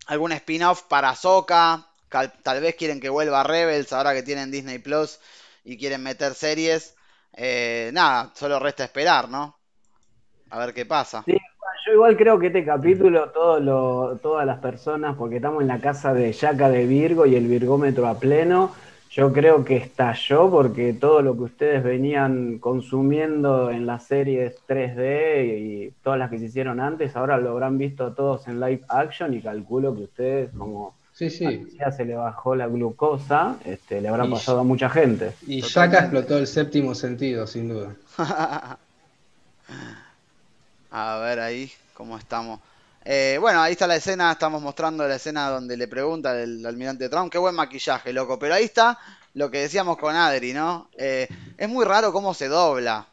algún 0.07 0.33
spin-off 0.33 0.83
para 0.83 1.15
cal- 2.09 2.33
tal 2.43 2.61
vez 2.61 2.75
quieren 2.77 3.01
que 3.01 3.09
vuelva 3.11 3.43
Rebels 3.43 3.93
ahora 3.93 4.15
que 4.15 4.23
tienen 4.23 4.51
Disney 4.51 4.79
Plus 4.79 5.21
y 5.65 5.77
quieren 5.77 6.03
meter 6.03 6.35
series. 6.35 6.95
Eh, 7.35 7.91
nada, 7.93 8.33
solo 8.35 8.59
resta 8.59 8.85
esperar, 8.85 9.29
¿no? 9.29 9.59
A 10.51 10.59
ver 10.59 10.73
qué 10.75 10.87
pasa. 10.87 11.23
Sí. 11.25 11.37
Yo 11.87 11.93
igual 11.95 12.17
creo 12.17 12.39
que 12.39 12.49
este 12.49 12.65
capítulo, 12.65 13.31
todo 13.31 13.61
lo- 13.61 14.19
todas 14.21 14.45
las 14.47 14.59
personas, 14.59 15.17
porque 15.17 15.37
estamos 15.37 15.63
en 15.63 15.69
la 15.69 15.81
casa 15.81 16.13
de 16.13 16.33
Yaka 16.33 16.69
de 16.69 16.87
Virgo 16.87 17.25
y 17.25 17.37
el 17.37 17.47
virgómetro 17.47 18.07
a 18.09 18.19
pleno, 18.19 18.75
yo 19.11 19.33
creo 19.33 19.65
que 19.65 19.77
estalló 19.77 20.51
porque 20.51 20.93
todo 20.93 21.23
lo 21.23 21.35
que 21.35 21.43
ustedes 21.45 21.83
venían 21.83 22.59
consumiendo 22.59 23.71
en 23.71 23.87
las 23.87 24.05
series 24.05 24.57
3D 24.69 25.59
y 25.59 25.93
todas 26.03 26.19
las 26.19 26.31
que 26.31 26.39
se 26.39 26.45
hicieron 26.47 26.79
antes, 26.81 27.17
ahora 27.17 27.39
lo 27.39 27.51
habrán 27.51 27.79
visto 27.79 28.13
todos 28.13 28.47
en 28.49 28.61
live 28.61 28.83
action 28.89 29.33
y 29.35 29.41
calculo 29.41 29.95
que 29.97 30.03
ustedes, 30.03 30.51
como 30.57 30.95
Sí, 31.15 31.31
sí. 31.31 31.67
ya 31.77 31.91
se 31.91 32.05
le 32.05 32.15
bajó 32.15 32.55
la 32.55 32.69
glucosa, 32.69 33.57
este, 33.65 34.01
le 34.01 34.09
habrá 34.09 34.25
Y- 34.27 34.31
pasado 34.31 34.61
a 34.61 34.65
mucha 34.65 34.89
gente. 34.89 35.33
Y 35.47 35.63
Totalmente. 35.63 35.69
Shaka 35.97 35.99
explotó 36.01 36.39
el 36.39 36.47
séptimo 36.47 36.95
sentido, 36.95 37.47
sin 37.47 37.69
duda. 37.71 37.95
A 40.91 41.19
ver 41.19 41.41
ahí 41.41 41.71
cómo 41.95 42.17
estamos. 42.17 42.61
Eh, 43.11 43.39
bueno, 43.41 43.63
ahí 43.63 43.73
está 43.73 43.87
la 43.87 43.97
escena, 43.97 44.33
estamos 44.33 44.61
mostrando 44.61 45.07
la 45.09 45.15
escena 45.17 45.49
donde 45.49 45.77
le 45.79 45.89
pregunta 45.89 46.39
el 46.43 46.65
almirante 46.67 47.09
Trump, 47.09 47.33
qué 47.33 47.39
buen 47.39 47.55
maquillaje, 47.55 48.13
loco, 48.13 48.39
pero 48.39 48.55
ahí 48.55 48.65
está 48.65 48.99
lo 49.35 49.51
que 49.51 49.61
decíamos 49.63 49.97
con 49.97 50.15
Adri, 50.15 50.53
¿no? 50.53 50.91
Eh, 50.99 51.27
es 51.57 51.69
muy 51.71 51.87
raro 51.87 52.13
cómo 52.13 52.35
se 52.35 52.49
dobla 52.49 53.07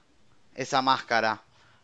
esa 0.56 0.82
máscara. 0.82 1.42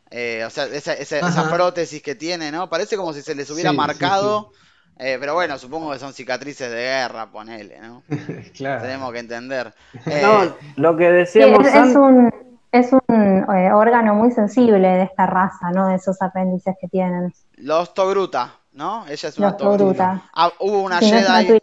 Eh, 0.10 0.44
o 0.46 0.50
sea, 0.50 0.66
esa, 0.66 0.94
esa- 0.94 1.20
esa 1.20 1.50
prótesis 1.50 2.02
que 2.02 2.16
tiene, 2.16 2.52
¿no? 2.52 2.70
Parece 2.70 2.98
como 2.98 3.14
si 3.14 3.22
se 3.22 3.34
les 3.36 3.50
hubiera 3.50 3.72
Sí, 3.72 3.76
sí, 3.76 3.78
marcado. 3.78 4.52
eh, 4.98 5.18
pero 5.20 5.34
bueno, 5.36 5.58
supongo 5.58 5.92
que 5.94 6.00
son 6.00 6.14
cicatrices 6.14 6.70
de 6.70 6.78
guerra, 6.78 7.32
ponele, 7.32 7.80
¿no? 7.80 8.04
Claro. 8.54 8.82
Tenemos 8.82 9.12
que 9.14 9.20
entender. 9.20 9.74
Eh, 10.06 10.22
No, 10.22 10.58
lo 10.76 10.98
que 10.98 11.12
Sí, 11.34 11.40
decíamos 11.44 11.66
es, 11.68 11.76
es 11.76 11.76
antes. 11.76 11.96
un, 11.96 12.51
es 12.72 12.92
un 12.94 13.46
eh, 13.54 13.74
órgano 13.74 14.16
muy 14.16 14.32
sensible 14.32 14.88
de 14.88 15.04
esta 15.04 15.26
raza, 15.26 15.72
¿no? 15.72 15.88
De 15.88 15.96
esos 15.96 16.22
apéndices 16.22 16.76
que 16.80 16.88
tienen. 16.88 17.34
los 17.58 17.94
Togruta, 17.94 18.56
¿no? 18.74 19.06
Ella 19.08 19.30
es 19.30 19.38
una 19.38 19.50
Los 19.50 19.58
Togruta. 19.58 19.78
Togruta. 19.78 20.30
Ah, 20.34 20.52
hubo 20.60 20.82
una 20.82 21.00
Sí, 21.00 21.10
Jedi. 21.12 21.62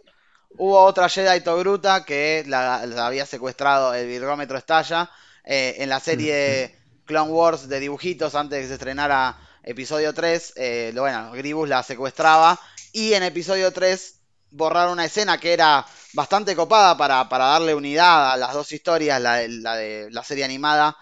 Hubo 0.57 0.79
otra 0.79 1.09
Jedi 1.09 1.41
Togruta 1.41 2.03
que 2.03 2.43
la, 2.47 2.85
la 2.85 3.07
había 3.07 3.25
secuestrado 3.25 3.93
el 3.93 4.07
virgómetro 4.07 4.57
Estalla 4.57 5.09
eh, 5.43 5.75
en 5.79 5.89
la 5.89 5.99
serie 5.99 6.75
Clone 7.05 7.31
Wars 7.31 7.69
de 7.69 7.79
dibujitos 7.79 8.35
antes 8.35 8.57
de 8.57 8.61
que 8.63 8.67
se 8.67 8.73
estrenara 8.73 9.37
episodio 9.63 10.13
3. 10.13 10.53
eh, 10.57 10.93
bueno, 10.95 11.31
Gribus 11.31 11.69
la 11.69 11.81
secuestraba 11.81 12.59
y 12.91 13.13
en 13.13 13.23
episodio 13.23 13.71
3 13.71 14.18
borraron 14.51 14.93
una 14.93 15.05
escena 15.05 15.37
que 15.37 15.53
era 15.53 15.85
bastante 16.13 16.55
copada 16.55 16.97
para, 16.97 17.27
para 17.29 17.45
darle 17.45 17.75
unidad 17.75 18.31
a 18.33 18.37
las 18.37 18.53
dos 18.53 18.71
historias, 18.71 19.21
la, 19.21 19.35
de- 19.35 19.49
la 19.49 19.75
de 19.75 20.09
la 20.11 20.23
serie 20.23 20.43
animada 20.45 20.97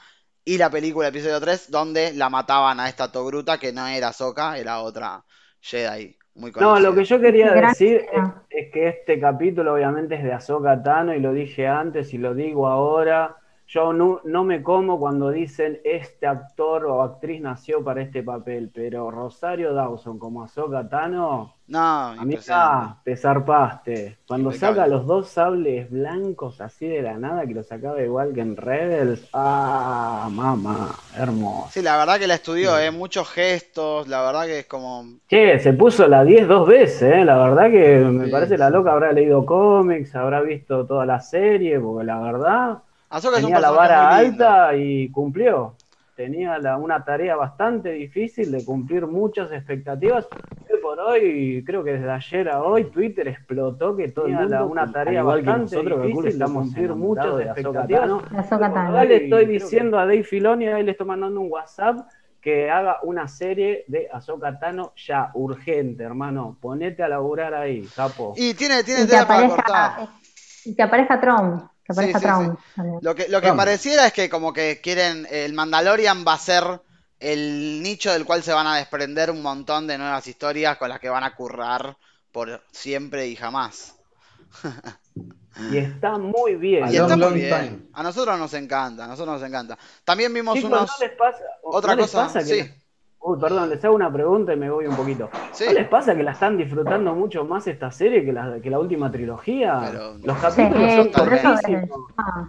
y 0.45 0.57
la 0.57 0.69
película 0.69 1.07
episodio 1.09 1.39
3, 1.41 1.69
donde 1.71 2.13
la 2.13 2.29
mataban 2.29 2.79
a 2.79 2.89
esta 2.89 3.11
Togruta 3.11 3.57
que 3.59 3.73
no 3.73 3.87
era 3.87 4.13
Soka, 4.13 4.57
era 4.57 4.79
otra 4.81 5.23
Jedi 5.61 6.17
muy 6.35 6.51
No, 6.55 6.79
lo 6.79 6.93
que 6.95 7.03
yo 7.03 7.19
quería 7.21 7.53
decir 7.53 8.05
es 8.49 8.71
que 8.71 8.87
este 8.89 9.19
capítulo 9.19 9.73
obviamente 9.73 10.15
es 10.15 10.23
de 10.23 10.33
Ahsoka 10.33 10.81
Tano 10.83 11.13
y 11.13 11.19
lo 11.19 11.31
dije 11.33 11.67
antes 11.67 12.13
y 12.13 12.17
lo 12.17 12.33
digo 12.33 12.67
ahora. 12.67 13.35
Yo 13.67 13.93
no, 13.93 14.21
no 14.23 14.43
me 14.43 14.63
como 14.63 14.99
cuando 14.99 15.29
dicen 15.29 15.79
este 15.83 16.25
actor 16.25 16.85
o 16.85 17.03
actriz 17.03 17.41
nació 17.41 17.83
para 17.83 18.01
este 18.01 18.23
papel, 18.23 18.71
pero 18.73 19.11
Rosario 19.11 19.73
Dawson 19.73 20.17
como 20.19 20.43
Ahsoka 20.43 20.87
Tano, 20.89 21.56
No, 21.67 21.79
amiga, 22.21 22.97
te 23.03 23.17
zarpaste. 23.17 24.17
Cuando 24.25 24.49
Impecable. 24.51 24.75
saca 24.75 24.87
los 24.87 25.05
dos 25.05 25.27
sables 25.27 25.89
blancos 25.89 26.61
así 26.61 26.87
de 26.87 27.01
la 27.01 27.17
nada, 27.17 27.45
que 27.45 27.53
lo 27.53 27.63
sacaba 27.63 28.01
igual 28.01 28.33
que 28.33 28.41
en 28.41 28.55
Rebels, 28.55 29.27
ah, 29.33 30.29
mamá, 30.31 30.95
hermoso. 31.17 31.69
Sí, 31.71 31.81
la 31.81 31.97
verdad 31.97 32.19
que 32.19 32.27
la 32.27 32.35
estudió, 32.35 32.79
¿eh? 32.79 32.91
Muchos 32.91 33.27
gestos, 33.29 34.07
la 34.07 34.21
verdad 34.21 34.45
que 34.45 34.59
es 34.59 34.65
como... 34.65 35.03
Che, 35.29 35.59
se 35.59 35.73
puso 35.73 36.07
la 36.07 36.23
10 36.23 36.47
dos 36.47 36.67
veces, 36.67 37.01
¿eh? 37.01 37.25
La 37.25 37.37
verdad 37.37 37.69
que 37.69 37.97
me 37.99 38.25
Sí, 38.25 38.31
parece 38.31 38.57
la 38.57 38.67
sí. 38.67 38.73
loca 38.73 38.93
habrá 38.93 39.11
leído 39.11 39.45
cómics, 39.45 40.15
habrá 40.15 40.41
visto 40.41 40.85
toda 40.85 41.05
la 41.05 41.19
serie, 41.19 41.79
porque 41.79 42.05
la 42.05 42.19
verdad 42.19 42.77
tenía 43.35 43.59
la 43.59 43.71
vara 43.71 44.15
alta 44.15 44.75
y 44.75 45.09
cumplió. 45.11 45.75
Tenía 46.21 46.57
la- 46.57 46.77
una 46.77 47.05
tarea 47.05 47.35
bastante 47.35 47.91
difícil 47.91 48.51
de 48.51 48.65
cumplir 48.65 49.05
muchas 49.05 49.51
expectativas. 49.51 50.27
Hoy 50.67 50.79
por 50.81 50.99
hoy, 50.99 51.63
creo 51.63 51.83
que 51.83 51.93
desde 51.93 52.09
ayer 52.09 52.49
a 52.49 52.63
hoy, 52.63 52.85
Twitter 52.85 53.27
explotó 53.27 53.95
que 53.95 54.07
todo 54.09 54.25
Tenía 54.25 54.45
la- 54.45 54.65
una 54.65 54.91
tarea 54.91 55.19
igual 55.21 55.41
que 55.41 55.45
bastante 55.45 55.75
nosotros, 55.75 56.01
difícil 56.01 56.23
de 56.23 56.29
estamos 56.29 56.63
cumplir 56.63 56.89
muchas 56.95 57.39
expectativas. 57.41 58.09
Le 59.07 59.15
estoy 59.25 59.45
que- 59.45 59.51
diciendo 59.51 59.99
a 59.99 60.05
Dave 60.07 60.23
Filoni, 60.23 60.65
ahí 60.67 60.83
le 60.83 60.91
estoy 60.91 61.05
mandando 61.05 61.39
un 61.39 61.51
WhatsApp 61.51 61.99
que 62.41 62.67
haga 62.71 62.97
una 63.03 63.27
serie 63.27 63.83
de 63.87 64.07
Ahsoka 64.11 64.57
Tano 64.57 64.93
ya, 64.95 65.29
urgente, 65.35 66.01
hermano. 66.03 66.57
Ponete 66.59 67.03
a 67.03 67.09
laburar 67.09 67.53
ahí, 67.53 67.87
capo. 67.95 68.33
Y 68.35 68.55
tiene, 68.55 68.83
tiene 68.83 69.01
Y 69.01 69.05
que 69.05 69.11
tela 69.11 69.27
para 69.27 69.39
aparezca, 69.45 69.63
cortar. 69.95 70.09
y 70.65 70.75
que 70.75 70.81
aparezca 70.81 71.21
Trump. 71.21 71.61
Que 71.87 71.93
aparezca 71.93 72.19
sí. 72.19 72.51
Lo 73.01 73.15
que, 73.15 73.29
lo 73.29 73.41
que 73.41 73.53
pareciera 73.53 74.05
es 74.07 74.13
que 74.13 74.29
como 74.29 74.53
que 74.53 74.81
quieren, 74.81 75.27
el 75.31 75.53
Mandalorian 75.53 76.25
va 76.27 76.33
a 76.33 76.39
ser 76.39 76.81
el 77.19 77.81
nicho 77.81 78.11
del 78.11 78.25
cual 78.25 78.43
se 78.43 78.53
van 78.53 78.67
a 78.67 78.75
desprender 78.77 79.31
un 79.31 79.41
montón 79.41 79.87
de 79.87 79.97
nuevas 79.97 80.27
historias 80.27 80.77
con 80.77 80.89
las 80.89 80.99
que 80.99 81.09
van 81.09 81.23
a 81.23 81.35
currar 81.35 81.97
por 82.31 82.63
siempre 82.71 83.27
y 83.27 83.35
jamás. 83.35 83.95
Y 85.55 85.77
está 85.77 86.17
muy 86.17 86.55
bien. 86.55 86.83
A 86.83 86.91
Y 86.91 86.97
está 86.97 87.15
long, 87.15 87.19
muy 87.19 87.29
long 87.29 87.33
bien. 87.33 87.49
time. 87.49 87.89
A 87.93 88.03
nosotros 88.03 88.37
nos 88.37 88.53
encanta, 88.53 89.05
a 89.05 89.07
nosotros 89.07 89.39
nos 89.39 89.47
encanta. 89.49 89.77
También 90.03 90.33
vimos 90.33 90.55
Chicos, 90.55 90.69
unos... 90.69 90.91
¿no 90.99 91.05
les 91.05 91.17
pasa, 91.17 91.43
Otra 91.63 91.95
¿no 91.95 92.01
les 92.01 92.11
cosa, 92.11 92.25
pasa 92.25 92.43
que 92.43 92.45
sí. 92.45 92.71
Uy, 93.29 93.37
perdón, 93.41 93.69
les 93.69 93.83
hago 93.83 93.93
una 93.93 94.09
pregunta 94.09 94.53
y 94.53 94.55
me 94.55 94.69
voy 94.69 94.87
un 94.87 94.95
poquito. 94.95 95.29
Sí. 95.51 95.65
¿No 95.67 95.73
les 95.73 95.87
pasa 95.89 96.15
que 96.15 96.23
la 96.23 96.31
están 96.31 96.55
disfrutando 96.55 97.13
mucho 97.13 97.43
más 97.43 97.67
esta 97.67 97.91
serie 97.91 98.23
que 98.23 98.31
la, 98.31 98.61
que 98.61 98.69
la 98.69 98.79
última 98.79 99.11
trilogía? 99.11 99.81
Pero- 99.91 100.13
Los 100.23 100.37
Sí, 100.37 100.61
capítulos 100.61 100.93
son 100.93 101.11
cortísimos. 101.11 101.89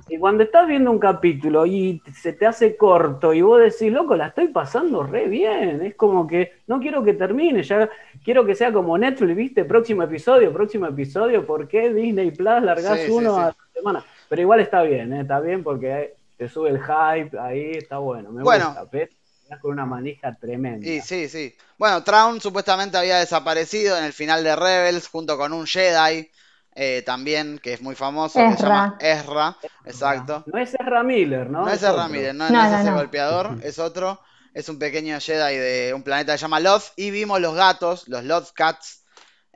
Y 0.08 0.18
cuando 0.18 0.44
estás 0.44 0.68
viendo 0.68 0.92
un 0.92 1.00
capítulo 1.00 1.66
y 1.66 2.00
se 2.14 2.32
te 2.32 2.46
hace 2.46 2.76
corto 2.76 3.34
y 3.34 3.42
vos 3.42 3.60
decís, 3.60 3.92
loco, 3.92 4.14
la 4.14 4.28
estoy 4.28 4.48
pasando 4.48 5.02
re 5.02 5.26
bien, 5.26 5.82
es 5.82 5.96
como 5.96 6.28
que 6.28 6.52
no 6.68 6.78
quiero 6.78 7.02
que 7.02 7.14
termine, 7.14 7.64
ya 7.64 7.90
quiero 8.24 8.44
que 8.46 8.54
sea 8.54 8.72
como 8.72 8.96
Netflix, 8.96 9.34
¿viste? 9.34 9.64
Próximo 9.64 10.04
episodio, 10.04 10.52
próximo 10.52 10.86
episodio, 10.86 11.44
¿por 11.44 11.66
qué 11.66 11.92
Disney 11.92 12.30
Plus 12.30 12.62
largás 12.62 13.00
Sí, 13.00 13.10
uno 13.10 13.34
sí. 13.34 13.40
a 13.40 13.46
la 13.46 13.56
semana? 13.74 14.04
Pero 14.28 14.42
igual 14.42 14.60
está 14.60 14.82
bien, 14.82 15.12
¿eh? 15.12 15.22
está 15.22 15.40
bien 15.40 15.64
porque 15.64 16.14
te 16.36 16.48
sube 16.48 16.70
el 16.70 16.78
hype, 16.78 17.36
ahí 17.36 17.72
está 17.72 17.98
bueno, 17.98 18.30
me 18.30 18.44
Bueno. 18.44 18.66
gusta, 18.66 18.84
pero 18.88 19.10
con 19.56 19.72
una 19.72 19.86
manija 19.86 20.36
tremenda. 20.36 20.86
Y 20.88 21.00
sí, 21.00 21.28
sí. 21.28 21.56
Bueno, 21.78 22.02
Traun 22.04 22.40
supuestamente 22.40 22.96
había 22.98 23.18
desaparecido 23.18 23.96
en 23.96 24.04
el 24.04 24.12
final 24.12 24.44
de 24.44 24.54
Rebels 24.56 25.08
junto 25.08 25.36
con 25.36 25.52
un 25.52 25.66
Jedi 25.66 26.30
eh, 26.74 27.02
también, 27.04 27.58
que 27.58 27.72
es 27.72 27.80
muy 27.82 27.94
famoso, 27.94 28.46
que 28.46 28.56
se 28.56 28.62
llama 28.62 28.96
Ezra, 29.00 29.56
exacto. 29.84 30.44
No 30.46 30.58
es 30.58 30.74
Ezra 30.74 31.02
Miller, 31.02 31.50
¿no? 31.50 31.62
No 31.64 31.70
es. 31.70 31.82
Ezra 31.82 32.08
Miller, 32.08 32.34
no, 32.34 32.48
No, 32.50 32.62
no 32.62 32.64
es 32.64 32.80
ese 32.80 32.90
no. 32.90 32.96
golpeador, 32.96 33.58
es 33.62 33.78
otro. 33.78 34.20
Es 34.54 34.68
un 34.68 34.78
pequeño 34.78 35.18
Jedi 35.20 35.56
de 35.56 35.92
un 35.94 36.02
planeta 36.02 36.32
que 36.32 36.38
se 36.38 36.42
llama 36.42 36.60
Loth. 36.60 36.92
Y 36.96 37.10
vimos 37.10 37.40
los 37.40 37.54
gatos, 37.54 38.08
los 38.08 38.24
Loth 38.24 38.50
Cats, 38.54 39.04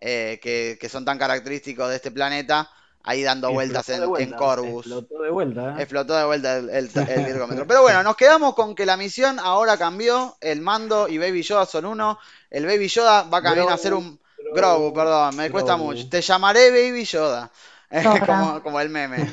eh, 0.01 0.39
que, 0.43 0.79
que 0.81 0.89
son 0.89 1.05
tan 1.05 1.19
característicos 1.19 1.89
de 1.89 1.97
este 1.97 2.11
planeta, 2.11 2.69
ahí 3.05 3.23
dando 3.23 3.53
vueltas 3.53 3.89
en, 3.89 4.07
vuelta, 4.07 4.23
en 4.23 4.39
Corvus. 4.39 4.87
Explotó 4.87 5.23
de 5.23 5.31
vuelta, 5.31 5.71
¿eh? 5.71 5.75
Explotó 5.83 6.15
de 6.15 6.25
vuelta 6.25 6.57
el, 6.57 6.71
el, 6.71 6.91
el 6.95 7.25
virgómetro. 7.27 7.67
Pero 7.67 7.83
bueno, 7.83 8.03
nos 8.03 8.17
quedamos 8.17 8.55
con 8.55 8.75
que 8.75 8.87
la 8.87 8.97
misión 8.97 9.39
ahora 9.39 9.77
cambió. 9.77 10.37
El 10.41 10.61
mando 10.61 11.09
y 11.09 11.19
Baby 11.19 11.43
Yoda 11.43 11.67
son 11.67 11.87
uno. 11.87 12.19
El 12.51 12.67
Baby 12.67 12.89
Yoda 12.89 13.23
va 13.25 13.43
camino 13.43 13.71
a 13.71 13.79
ser 13.79 13.95
un. 13.95 14.21
Grogu, 14.55 14.93
perdón, 14.93 15.37
me 15.37 15.51
cuesta 15.51 15.77
mucho. 15.77 16.09
Te 16.09 16.21
llamaré 16.21 16.71
Baby 16.71 17.05
Yoda. 17.05 17.51
Eh, 17.91 18.03
Yoda. 18.03 18.21
como, 18.27 18.63
como 18.63 18.81
el 18.81 18.89
meme. 18.89 19.19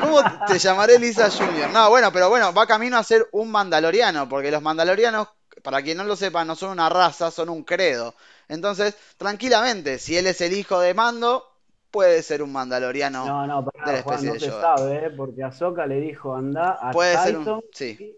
¿Cómo 0.00 0.20
te 0.46 0.58
llamaré 0.58 0.98
Lisa 0.98 1.30
Junior? 1.30 1.70
No, 1.70 1.90
bueno, 1.90 2.12
pero 2.12 2.28
bueno, 2.28 2.52
va 2.52 2.66
camino 2.66 2.96
a 2.96 3.04
ser 3.04 3.28
un 3.32 3.50
mandaloriano, 3.50 4.28
porque 4.28 4.50
los 4.50 4.62
mandalorianos, 4.62 5.28
para 5.62 5.82
quien 5.82 5.98
no 5.98 6.04
lo 6.04 6.16
sepa, 6.16 6.44
no 6.44 6.56
son 6.56 6.70
una 6.70 6.88
raza, 6.88 7.30
son 7.30 7.48
un 7.48 7.64
credo. 7.64 8.14
Entonces, 8.48 8.96
tranquilamente, 9.16 9.98
si 9.98 10.16
él 10.16 10.26
es 10.26 10.40
el 10.40 10.52
hijo 10.52 10.80
de 10.80 10.94
Mando, 10.94 11.49
puede 11.90 12.22
ser 12.22 12.42
un 12.42 12.52
mandaloriano. 12.52 13.26
No, 13.26 13.46
no, 13.46 13.64
de 13.64 13.70
pará, 13.78 13.92
la 13.92 14.02
Juan, 14.02 14.24
no 14.24 14.32
de 14.32 14.38
se 14.38 14.46
Yoda. 14.46 14.60
sabe, 14.60 15.06
¿eh? 15.06 15.10
porque 15.10 15.42
Ahsoka 15.42 15.86
le 15.86 16.00
dijo 16.00 16.34
anda 16.34 16.78
a 16.80 16.92
Puede 16.92 17.18
ser 17.18 17.36
Tyson, 17.36 17.62
un. 17.62 17.64
Sí. 17.72 18.16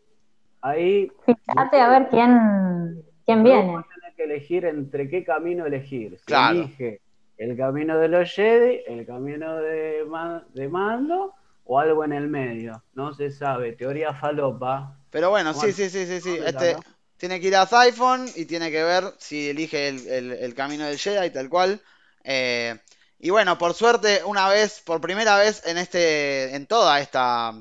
ahí 0.62 1.10
Fíjate 1.26 1.80
a 1.80 1.88
ver 1.88 2.08
quién, 2.08 3.02
quién 3.26 3.42
viene. 3.44 3.74
va 3.74 3.80
a 3.80 3.82
tener 3.94 4.14
que 4.16 4.24
elegir 4.24 4.64
entre 4.64 5.08
qué 5.08 5.24
camino 5.24 5.66
elegir. 5.66 6.18
Si 6.18 6.24
Claro. 6.26 6.60
elige 6.60 7.00
el 7.38 7.56
camino 7.56 7.98
de 7.98 8.08
los 8.08 8.30
Jedi, 8.32 8.80
el 8.86 9.06
camino 9.06 9.56
de, 9.56 10.04
Ma- 10.06 10.44
de 10.54 10.68
Mando 10.68 11.34
o 11.64 11.78
algo 11.78 12.04
en 12.04 12.12
el 12.12 12.28
medio. 12.28 12.82
No 12.94 13.12
se 13.12 13.30
sabe, 13.30 13.72
teoría 13.72 14.14
falopa. 14.14 14.96
Pero 15.10 15.30
bueno, 15.30 15.52
sí, 15.54 15.72
Bueno, 15.72 15.72
sí, 15.72 15.90
sí, 15.90 16.06
sí, 16.06 16.20
sí. 16.20 16.36
¿dónde 16.38 16.46
Este 16.46 16.76
tiene 17.16 17.40
que 17.40 17.48
ir 17.48 17.56
a 17.56 17.66
Typhon 17.66 18.26
y 18.34 18.46
tiene 18.46 18.70
que 18.70 18.82
ver 18.82 19.04
si 19.18 19.48
elige 19.50 19.88
el, 19.88 20.06
el- 20.08 20.32
el 20.32 20.54
camino 20.54 20.84
del 20.86 20.98
Jedi, 20.98 21.30
tal 21.30 21.48
cual. 21.48 21.80
Eh, 22.24 22.78
y 23.22 23.30
bueno, 23.30 23.58
por 23.58 23.74
suerte, 23.74 24.22
una 24.26 24.48
vez, 24.50 24.82
por 24.82 25.00
primera 25.00 25.38
vez 25.38 25.62
en 25.66 25.78
este, 25.78 26.54
en 26.56 26.66
toda 26.66 27.00
esta 27.00 27.54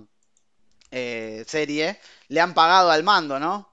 eh, 0.92 1.44
serie, 1.48 2.00
le 2.30 2.42
han 2.42 2.54
pagado 2.54 2.92
al 2.92 3.04
mando, 3.04 3.40
¿no? 3.40 3.70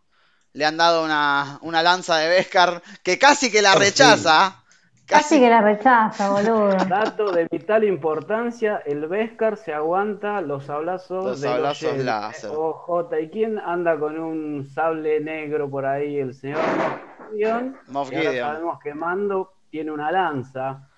Le 0.53 0.65
han 0.67 0.77
dado 0.77 1.05
una, 1.05 1.59
una 1.63 1.83
lanza 1.83 2.17
de 2.19 2.29
Beskar 2.29 2.83
que 3.03 3.19
casi 3.19 3.51
que 3.51 3.63
la 3.63 3.75
Oh, 3.75 3.79
rechaza. 3.79 4.65
Casi 5.07 5.41
que 5.41 5.49
la 5.49 5.61
rechaza, 5.63 6.31
boludo. 6.31 6.85
Dato 6.85 7.33
de 7.33 7.47
vital 7.51 7.85
importancia, 7.85 8.83
el 8.85 9.07
Beskar 9.09 9.57
se 9.57 9.73
aguanta 9.73 10.41
los 10.43 10.67
sablazos 10.67 11.25
Los 11.25 11.41
de 11.41 11.49
sablazos 11.49 11.83
los 11.83 11.97
Jedi. 11.97 12.05
láser. 12.05 12.51
OJ, 12.53 13.21
¿y 13.23 13.31
quién 13.31 13.59
anda 13.59 13.99
con 13.99 14.19
un 14.19 14.67
sable 14.67 15.21
negro 15.21 15.71
por 15.71 15.87
ahí? 15.87 16.19
El 16.19 16.35
señor 16.35 16.75
Moff 16.75 17.01
Gideon. 17.31 17.79
Moff 17.87 18.11
Y 18.11 18.17
ahora 18.17 18.31
Gideon. 18.31 18.39
sabemos 18.39 18.79
que 18.81 18.95
Mando 18.95 19.55
tiene 19.71 19.91
una 19.93 20.11
lanza. 20.13 20.89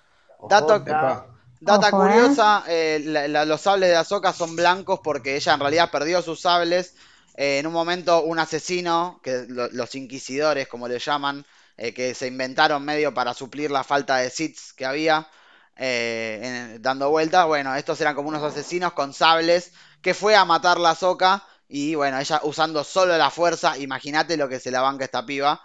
Dato-. 0.47 0.83
Data 1.59 1.93
Ojo, 1.93 2.07
¿eh? 2.07 2.37
curiosa, 2.37 2.63
eh, 2.67 3.01
la- 3.05 3.27
la- 3.27 3.45
los 3.45 3.61
sables 3.61 3.89
de 3.89 3.95
Ahsoka 3.95 4.33
son 4.33 4.55
blancos 4.55 4.99
porque 5.03 5.35
ella 5.35 5.53
en 5.53 5.59
realidad 5.59 5.91
perdió 5.91 6.21
sus 6.23 6.41
sables. 6.41 6.95
Eh, 7.35 7.59
en 7.59 7.67
un 7.67 7.73
momento 7.73 8.23
un 8.23 8.39
asesino, 8.39 9.19
que 9.23 9.45
lo- 9.47 9.69
los 9.69 9.95
inquisidores 9.95 10.67
como 10.67 10.87
le 10.87 10.99
llaman, 10.99 11.45
eh, 11.77 11.93
que 11.93 12.13
se 12.15 12.27
inventaron 12.27 12.83
medio 12.83 13.13
para 13.13 13.33
suplir 13.35 13.69
la 13.71 13.83
falta 13.83 14.17
de 14.17 14.29
Sith 14.31 14.57
que 14.75 14.85
había, 14.85 15.29
eh, 15.77 16.77
dando 16.81 17.09
vueltas. 17.09 17.45
Bueno, 17.47 17.75
estos 17.75 18.01
eran 18.01 18.15
como 18.15 18.29
unos 18.29 18.43
asesinos 18.43 18.93
con 18.93 19.13
sables 19.13 19.71
que 20.01 20.13
fue 20.13 20.35
a 20.35 20.45
matar 20.45 20.79
la 20.79 20.95
Soca 20.95 21.43
y 21.67 21.95
bueno, 21.95 22.19
ella 22.19 22.41
usando 22.43 22.83
solo 22.83 23.17
la 23.17 23.29
fuerza, 23.31 23.77
imagínate 23.77 24.35
lo 24.37 24.49
que 24.49 24.59
se 24.59 24.71
la 24.71 24.81
banca 24.81 25.05
esta 25.05 25.25
piba, 25.25 25.61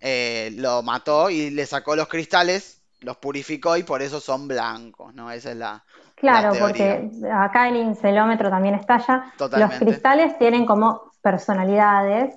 eh, 0.00 0.52
lo 0.56 0.82
mató 0.82 1.28
y 1.30 1.50
le 1.50 1.66
sacó 1.66 1.96
los 1.96 2.08
cristales, 2.08 2.79
los 3.00 3.16
purificó 3.16 3.76
y 3.76 3.82
por 3.82 4.02
eso 4.02 4.20
son 4.20 4.48
blancos, 4.48 5.14
¿no? 5.14 5.30
Esa 5.30 5.50
es 5.50 5.56
la... 5.56 5.84
Claro, 6.14 6.52
porque 6.60 7.10
acá 7.32 7.68
el 7.68 7.76
incelómetro 7.76 8.50
también 8.50 8.74
estalla. 8.74 9.32
Los 9.38 9.70
cristales 9.78 10.36
tienen 10.38 10.66
como 10.66 11.12
personalidades 11.22 12.34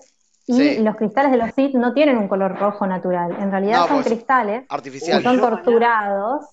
y 0.47 0.79
los 0.79 0.95
cristales 0.95 1.31
de 1.31 1.37
los 1.37 1.51
Sith 1.53 1.75
no 1.75 1.93
tienen 1.93 2.17
un 2.17 2.29
color 2.29 2.57
rojo 2.57 2.87
natural. 2.87 3.35
En 3.39 3.51
realidad 3.51 3.87
son 3.87 4.03
cristales 4.03 4.65
artificiales. 4.69 5.21
que 5.21 5.29
son 5.29 5.39
torturados 5.39 6.45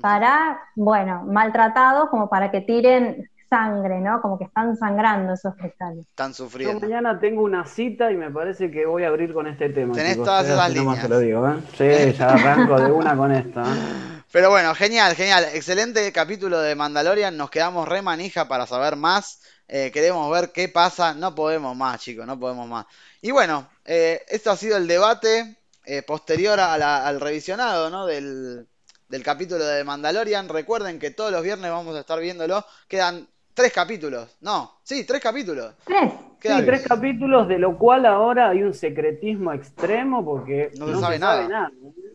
para, 0.00 0.60
bueno, 0.76 1.22
maltratados 1.24 2.10
como 2.10 2.28
para 2.28 2.50
que 2.50 2.60
tiren 2.60 3.30
sangre, 3.48 4.00
¿no? 4.00 4.20
Como 4.20 4.38
que 4.38 4.44
están 4.44 4.76
sangrando 4.76 5.34
esos 5.34 5.54
cristales. 5.54 6.06
Están 6.06 6.34
sufriendo. 6.34 6.80
Yo 6.80 6.80
mañana 6.80 7.18
tengo 7.18 7.42
una 7.42 7.64
cita 7.64 8.10
y 8.10 8.16
me 8.16 8.30
parece 8.30 8.70
que 8.70 8.86
voy 8.86 9.04
a 9.04 9.08
abrir 9.08 9.32
con 9.32 9.46
este 9.46 9.68
tema. 9.70 9.94
Tenés 9.94 10.16
todas 10.16 10.48
esas 10.48 10.72
líneas. 10.72 11.08
lo 11.08 11.18
digo, 11.18 11.48
¿eh? 11.48 11.56
Sí, 11.76 12.16
ya 12.18 12.28
arranco 12.28 12.80
de 12.80 12.90
una 12.90 13.16
con 13.16 13.32
esto. 13.32 13.60
¿eh? 13.60 13.64
Pero 14.32 14.50
bueno, 14.50 14.74
genial, 14.74 15.14
genial. 15.14 15.46
Excelente 15.52 16.10
capítulo 16.12 16.60
de 16.60 16.74
Mandalorian. 16.74 17.36
Nos 17.36 17.50
quedamos 17.50 17.88
re 17.88 18.02
manija 18.02 18.48
para 18.48 18.66
saber 18.66 18.96
más. 18.96 19.40
Eh, 19.68 19.90
queremos 19.92 20.30
ver 20.30 20.50
qué 20.52 20.68
pasa. 20.68 21.14
No 21.14 21.34
podemos 21.34 21.76
más, 21.76 22.00
chicos, 22.00 22.26
no 22.26 22.38
podemos 22.38 22.68
más. 22.68 22.86
Y 23.22 23.30
bueno, 23.30 23.68
eh, 23.84 24.24
esto 24.28 24.50
ha 24.50 24.56
sido 24.56 24.76
el 24.76 24.86
debate 24.86 25.58
posterior 26.06 26.58
al 26.60 27.20
revisionado, 27.20 27.90
¿no? 27.90 28.06
Del, 28.06 28.66
del 29.08 29.22
capítulo 29.22 29.64
de 29.64 29.84
Mandalorian. 29.84 30.48
Recuerden 30.48 30.98
que 30.98 31.10
todos 31.10 31.30
los 31.30 31.42
viernes 31.42 31.70
vamos 31.70 31.94
a 31.94 32.00
estar 32.00 32.18
viéndolo. 32.18 32.64
Quedan 32.88 33.28
tres 33.54 33.72
capítulos. 33.72 34.36
No, 34.40 34.78
sí, 34.82 35.04
tres 35.06 35.20
capítulos. 35.20 35.74
Tres. 35.84 36.12
Sí, 36.40 36.50
tres 36.66 36.86
capítulos, 36.86 37.48
de 37.48 37.58
lo 37.58 37.78
cual 37.78 38.04
ahora 38.04 38.50
hay 38.50 38.62
un 38.62 38.74
secretismo 38.74 39.54
extremo 39.54 40.22
porque 40.22 40.70
no, 40.78 40.88
se, 40.88 41.00
sabe, 41.00 41.18
nada. 41.18 41.70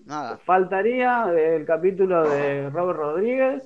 nada. 0.06 0.38
Faltaría 0.46 1.26
el 1.34 1.66
capítulo 1.66 2.30
de 2.30 2.70
Robert 2.70 3.00
Rodríguez, 3.00 3.64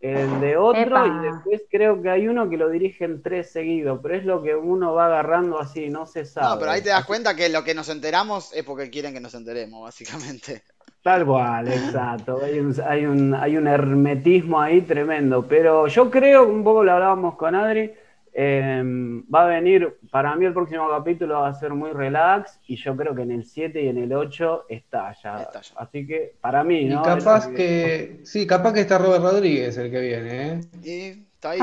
el 0.00 0.40
de 0.40 0.56
otro, 0.56 1.06
y 1.06 1.24
después 1.24 1.62
creo 1.68 2.00
que 2.00 2.10
hay 2.10 2.28
uno 2.28 2.48
que 2.48 2.56
lo 2.56 2.68
dirigen 2.68 3.22
tres 3.22 3.50
seguidos, 3.50 3.98
pero 4.00 4.14
es 4.14 4.24
lo 4.24 4.40
que 4.40 4.54
uno 4.54 4.94
va 4.94 5.06
agarrando 5.06 5.58
así, 5.58 5.88
no 5.88 6.06
se 6.06 6.26
sabe. 6.26 6.48
No, 6.48 6.58
pero 6.60 6.70
ahí 6.70 6.82
te 6.82 6.90
das 6.90 7.04
cuenta 7.04 7.34
que 7.34 7.48
lo 7.48 7.64
que 7.64 7.74
nos 7.74 7.88
enteramos 7.88 8.52
es 8.52 8.62
porque 8.62 8.88
quieren 8.88 9.12
que 9.12 9.20
nos 9.20 9.34
enteremos, 9.34 9.82
básicamente. 9.82 10.62
Tal 11.02 11.26
cual, 11.26 11.66
exacto. 11.68 12.40
Hay 12.44 12.58
un, 12.60 12.74
hay, 12.86 13.06
un, 13.06 13.34
hay 13.34 13.56
un 13.56 13.66
hermetismo 13.66 14.60
ahí 14.60 14.82
tremendo. 14.82 15.46
Pero 15.48 15.86
yo 15.88 16.10
creo, 16.10 16.46
un 16.46 16.62
poco 16.62 16.84
lo 16.84 16.92
hablábamos 16.92 17.34
con 17.34 17.54
Adri, 17.54 17.92
em, 18.32 19.22
va 19.32 19.44
a 19.44 19.46
venir, 19.46 19.98
para 20.10 20.34
mí 20.36 20.46
el 20.46 20.52
próximo 20.52 20.88
capítulo 20.88 21.40
va 21.40 21.48
a 21.48 21.54
ser 21.54 21.74
muy 21.74 21.92
relax 21.92 22.58
y 22.66 22.76
yo 22.76 22.96
creo 22.96 23.14
que 23.14 23.22
en 23.22 23.32
el 23.32 23.44
7 23.44 23.82
y 23.82 23.88
en 23.88 23.98
el 23.98 24.12
8 24.12 24.66
está 24.68 25.14
ya. 25.22 25.48
Así 25.76 26.06
que 26.06 26.34
para 26.40 26.64
mí, 26.64 26.84
¿no? 26.86 27.02
Y 27.02 27.04
capaz 27.04 27.48
que, 27.48 28.20
sí, 28.24 28.46
capaz 28.46 28.72
que 28.72 28.80
está 28.80 28.98
Robert 28.98 29.22
Rodríguez 29.22 29.76
el 29.76 29.90
que 29.90 30.00
viene, 30.00 30.60
¿eh? 30.84 31.18
Está 31.34 31.50
ahí, 31.50 31.60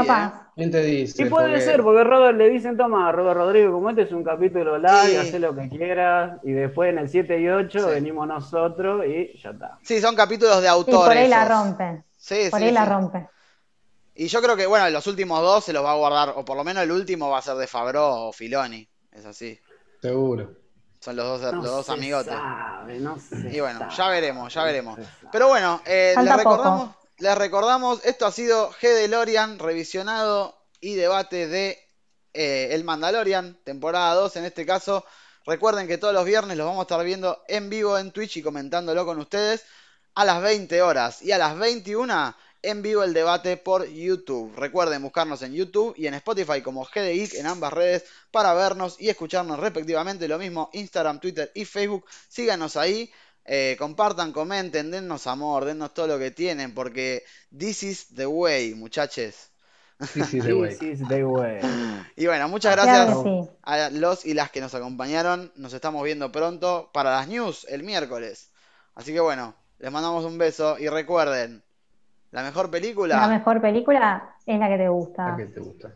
¿eh? 0.57 0.69
te 0.69 0.83
dice? 0.83 1.23
Y 1.23 1.29
puede 1.29 1.61
ser, 1.61 1.81
porque 1.81 2.03
Robert 2.03 2.38
le 2.38 2.49
dicen, 2.49 2.75
toma, 2.75 3.11
Robert 3.13 3.38
Rodrigo, 3.38 3.71
como 3.71 3.89
este 3.89 4.01
es 4.01 4.11
un 4.11 4.25
capítulo 4.25 4.77
live, 4.77 5.17
haz 5.17 5.33
lo 5.39 5.55
que 5.55 5.69
quieras, 5.69 6.38
y 6.43 6.51
después 6.51 6.89
en 6.89 6.97
el 6.97 7.07
7 7.07 7.39
y 7.39 7.47
8 7.47 7.88
venimos 7.88 8.27
nosotros 8.27 9.05
y 9.07 9.38
ya 9.41 9.51
está. 9.51 9.77
Sí, 9.81 10.01
son 10.01 10.15
capítulos 10.15 10.61
de 10.61 10.67
autores. 10.67 10.99
por 10.99 11.17
ahí 11.17 11.29
la 11.29 11.45
rompen. 11.45 12.03
Sí, 12.17 12.49
por 12.51 12.61
ahí 12.61 12.71
la 12.71 12.85
rompen. 12.85 13.27
Y 14.19 14.27
yo 14.27 14.41
creo 14.41 14.57
que, 14.57 14.65
bueno, 14.65 14.89
los 14.89 15.07
últimos 15.07 15.41
dos 15.41 15.63
se 15.63 15.71
los 15.71 15.81
va 15.81 15.93
a 15.93 15.95
guardar, 15.95 16.33
o 16.35 16.43
por 16.43 16.57
lo 16.57 16.65
menos 16.65 16.83
el 16.83 16.91
último 16.91 17.29
va 17.29 17.38
a 17.38 17.41
ser 17.41 17.55
de 17.55 17.67
Fabro 17.67 18.27
o 18.27 18.33
Filoni, 18.33 18.85
es 19.13 19.23
así. 19.23 19.57
Seguro. 20.01 20.58
Son 20.99 21.15
los 21.15 21.39
dos, 21.39 21.53
los 21.53 21.63
dos 21.63 21.89
amigotes. 21.89 22.36
y 23.49 23.62
bueno, 23.62 23.88
ya 23.95 24.10
veremos, 24.10 24.53
ya 24.53 24.65
veremos. 24.65 24.99
Pero 25.32 25.47
bueno, 25.47 25.82
eh, 25.86 26.15
les 26.21 26.36
recordamos. 26.36 26.89
Les 27.17 27.38
recordamos, 27.38 28.03
esto 28.03 28.25
ha 28.25 28.34
sido 28.34 28.73
G 28.73 28.93
de 28.93 29.08
Lorian, 29.08 29.58
revisionado 29.58 30.65
y 30.82 30.95
debate 30.95 31.47
de 31.47 31.79
eh, 32.34 32.71
El 32.71 32.84
Mandalorian, 32.84 33.58
temporada 33.63 34.15
2 34.15 34.36
en 34.36 34.43
este 34.43 34.65
caso. 34.65 35.05
Recuerden 35.45 35.88
que 35.88 35.97
todos 35.97 36.13
los 36.13 36.25
viernes 36.25 36.58
los 36.58 36.67
vamos 36.67 36.82
a 36.82 36.93
estar 36.93 37.05
viendo 37.05 37.41
en 37.47 37.69
vivo 37.69 37.97
en 37.97 38.12
Twitch 38.12 38.36
y 38.36 38.43
comentándolo 38.43 39.05
con 39.05 39.17
ustedes 39.17 39.63
a 40.15 40.25
las 40.25 40.41
20 40.41 40.82
horas 40.82 41.21
y 41.21 41.32
a 41.32 41.38
las 41.38 41.58
21 41.58 42.36
en 42.62 42.82
vivo 42.82 43.04
el 43.04 43.13
debate 43.13 43.58
por 43.58 43.88
YouTube. 43.88 44.54
Recuerden 44.56 45.02
buscarnos 45.02 45.41
en 45.41 45.54
YouTube 45.54 45.93
y 45.98 46.08
en 46.08 46.13
Spotify 46.15 46.62
como 46.62 46.86
GDIC 46.86 47.36
en 47.36 47.48
ambas 47.48 47.74
redes 47.74 48.06
para 48.32 48.54
vernos 48.54 48.95
y 49.00 49.10
escucharnos 49.10 49.60
respectivamente. 49.60 50.28
Lo 50.28 50.38
mismo 50.38 50.69
Instagram, 50.74 51.19
Twitter 51.19 51.52
y 51.56 51.65
Facebook. 51.65 52.06
Síganos 52.28 52.76
ahí. 52.78 53.12
Eh, 53.45 53.76
compartan, 53.80 54.32
comenten, 54.32 54.91
dennos 54.91 55.26
amor, 55.26 55.65
dennos 55.65 55.93
todo 55.93 56.06
lo 56.06 56.19
que 56.19 56.30
tienen, 56.30 56.76
porque 56.76 57.24
this 57.58 57.82
is 57.82 58.13
the 58.13 58.28
way, 58.28 58.76
muchachos. 58.76 59.50
This 60.13 60.34
is 60.34 60.43
the 61.08 61.24
way. 61.26 61.60
Y 62.15 62.28
bueno, 62.28 62.48
muchas 62.48 62.74
gracias 62.74 63.10
a 63.63 63.89
los 63.89 64.26
y 64.26 64.34
las 64.34 64.52
que 64.52 64.62
nos 64.62 64.74
acompañaron. 64.76 65.52
Nos 65.56 65.74
estamos 65.74 66.04
viendo 66.04 66.32
pronto 66.32 66.89
para 66.93 67.12
las 67.12 67.28
news 67.28 67.65
el 67.69 67.84
miércoles. 67.84 68.50
Así 68.95 69.13
que 69.13 69.19
bueno, 69.19 69.56
les 69.80 69.91
mandamos 69.91 70.26
un 70.26 70.38
beso 70.38 70.78
y 70.78 70.88
recuerden, 70.88 71.63
la 72.32 72.44
mejor 72.44 72.70
película. 72.70 73.18
La 73.18 73.28
mejor 73.28 73.62
película 73.62 74.36
es 74.46 74.60
la 74.60 74.68
que 74.68 74.78
te 74.78 74.89
gusta. 74.89 75.30
La 75.30 75.38
que 75.38 75.46
te 75.48 75.60
gusta. 75.60 75.94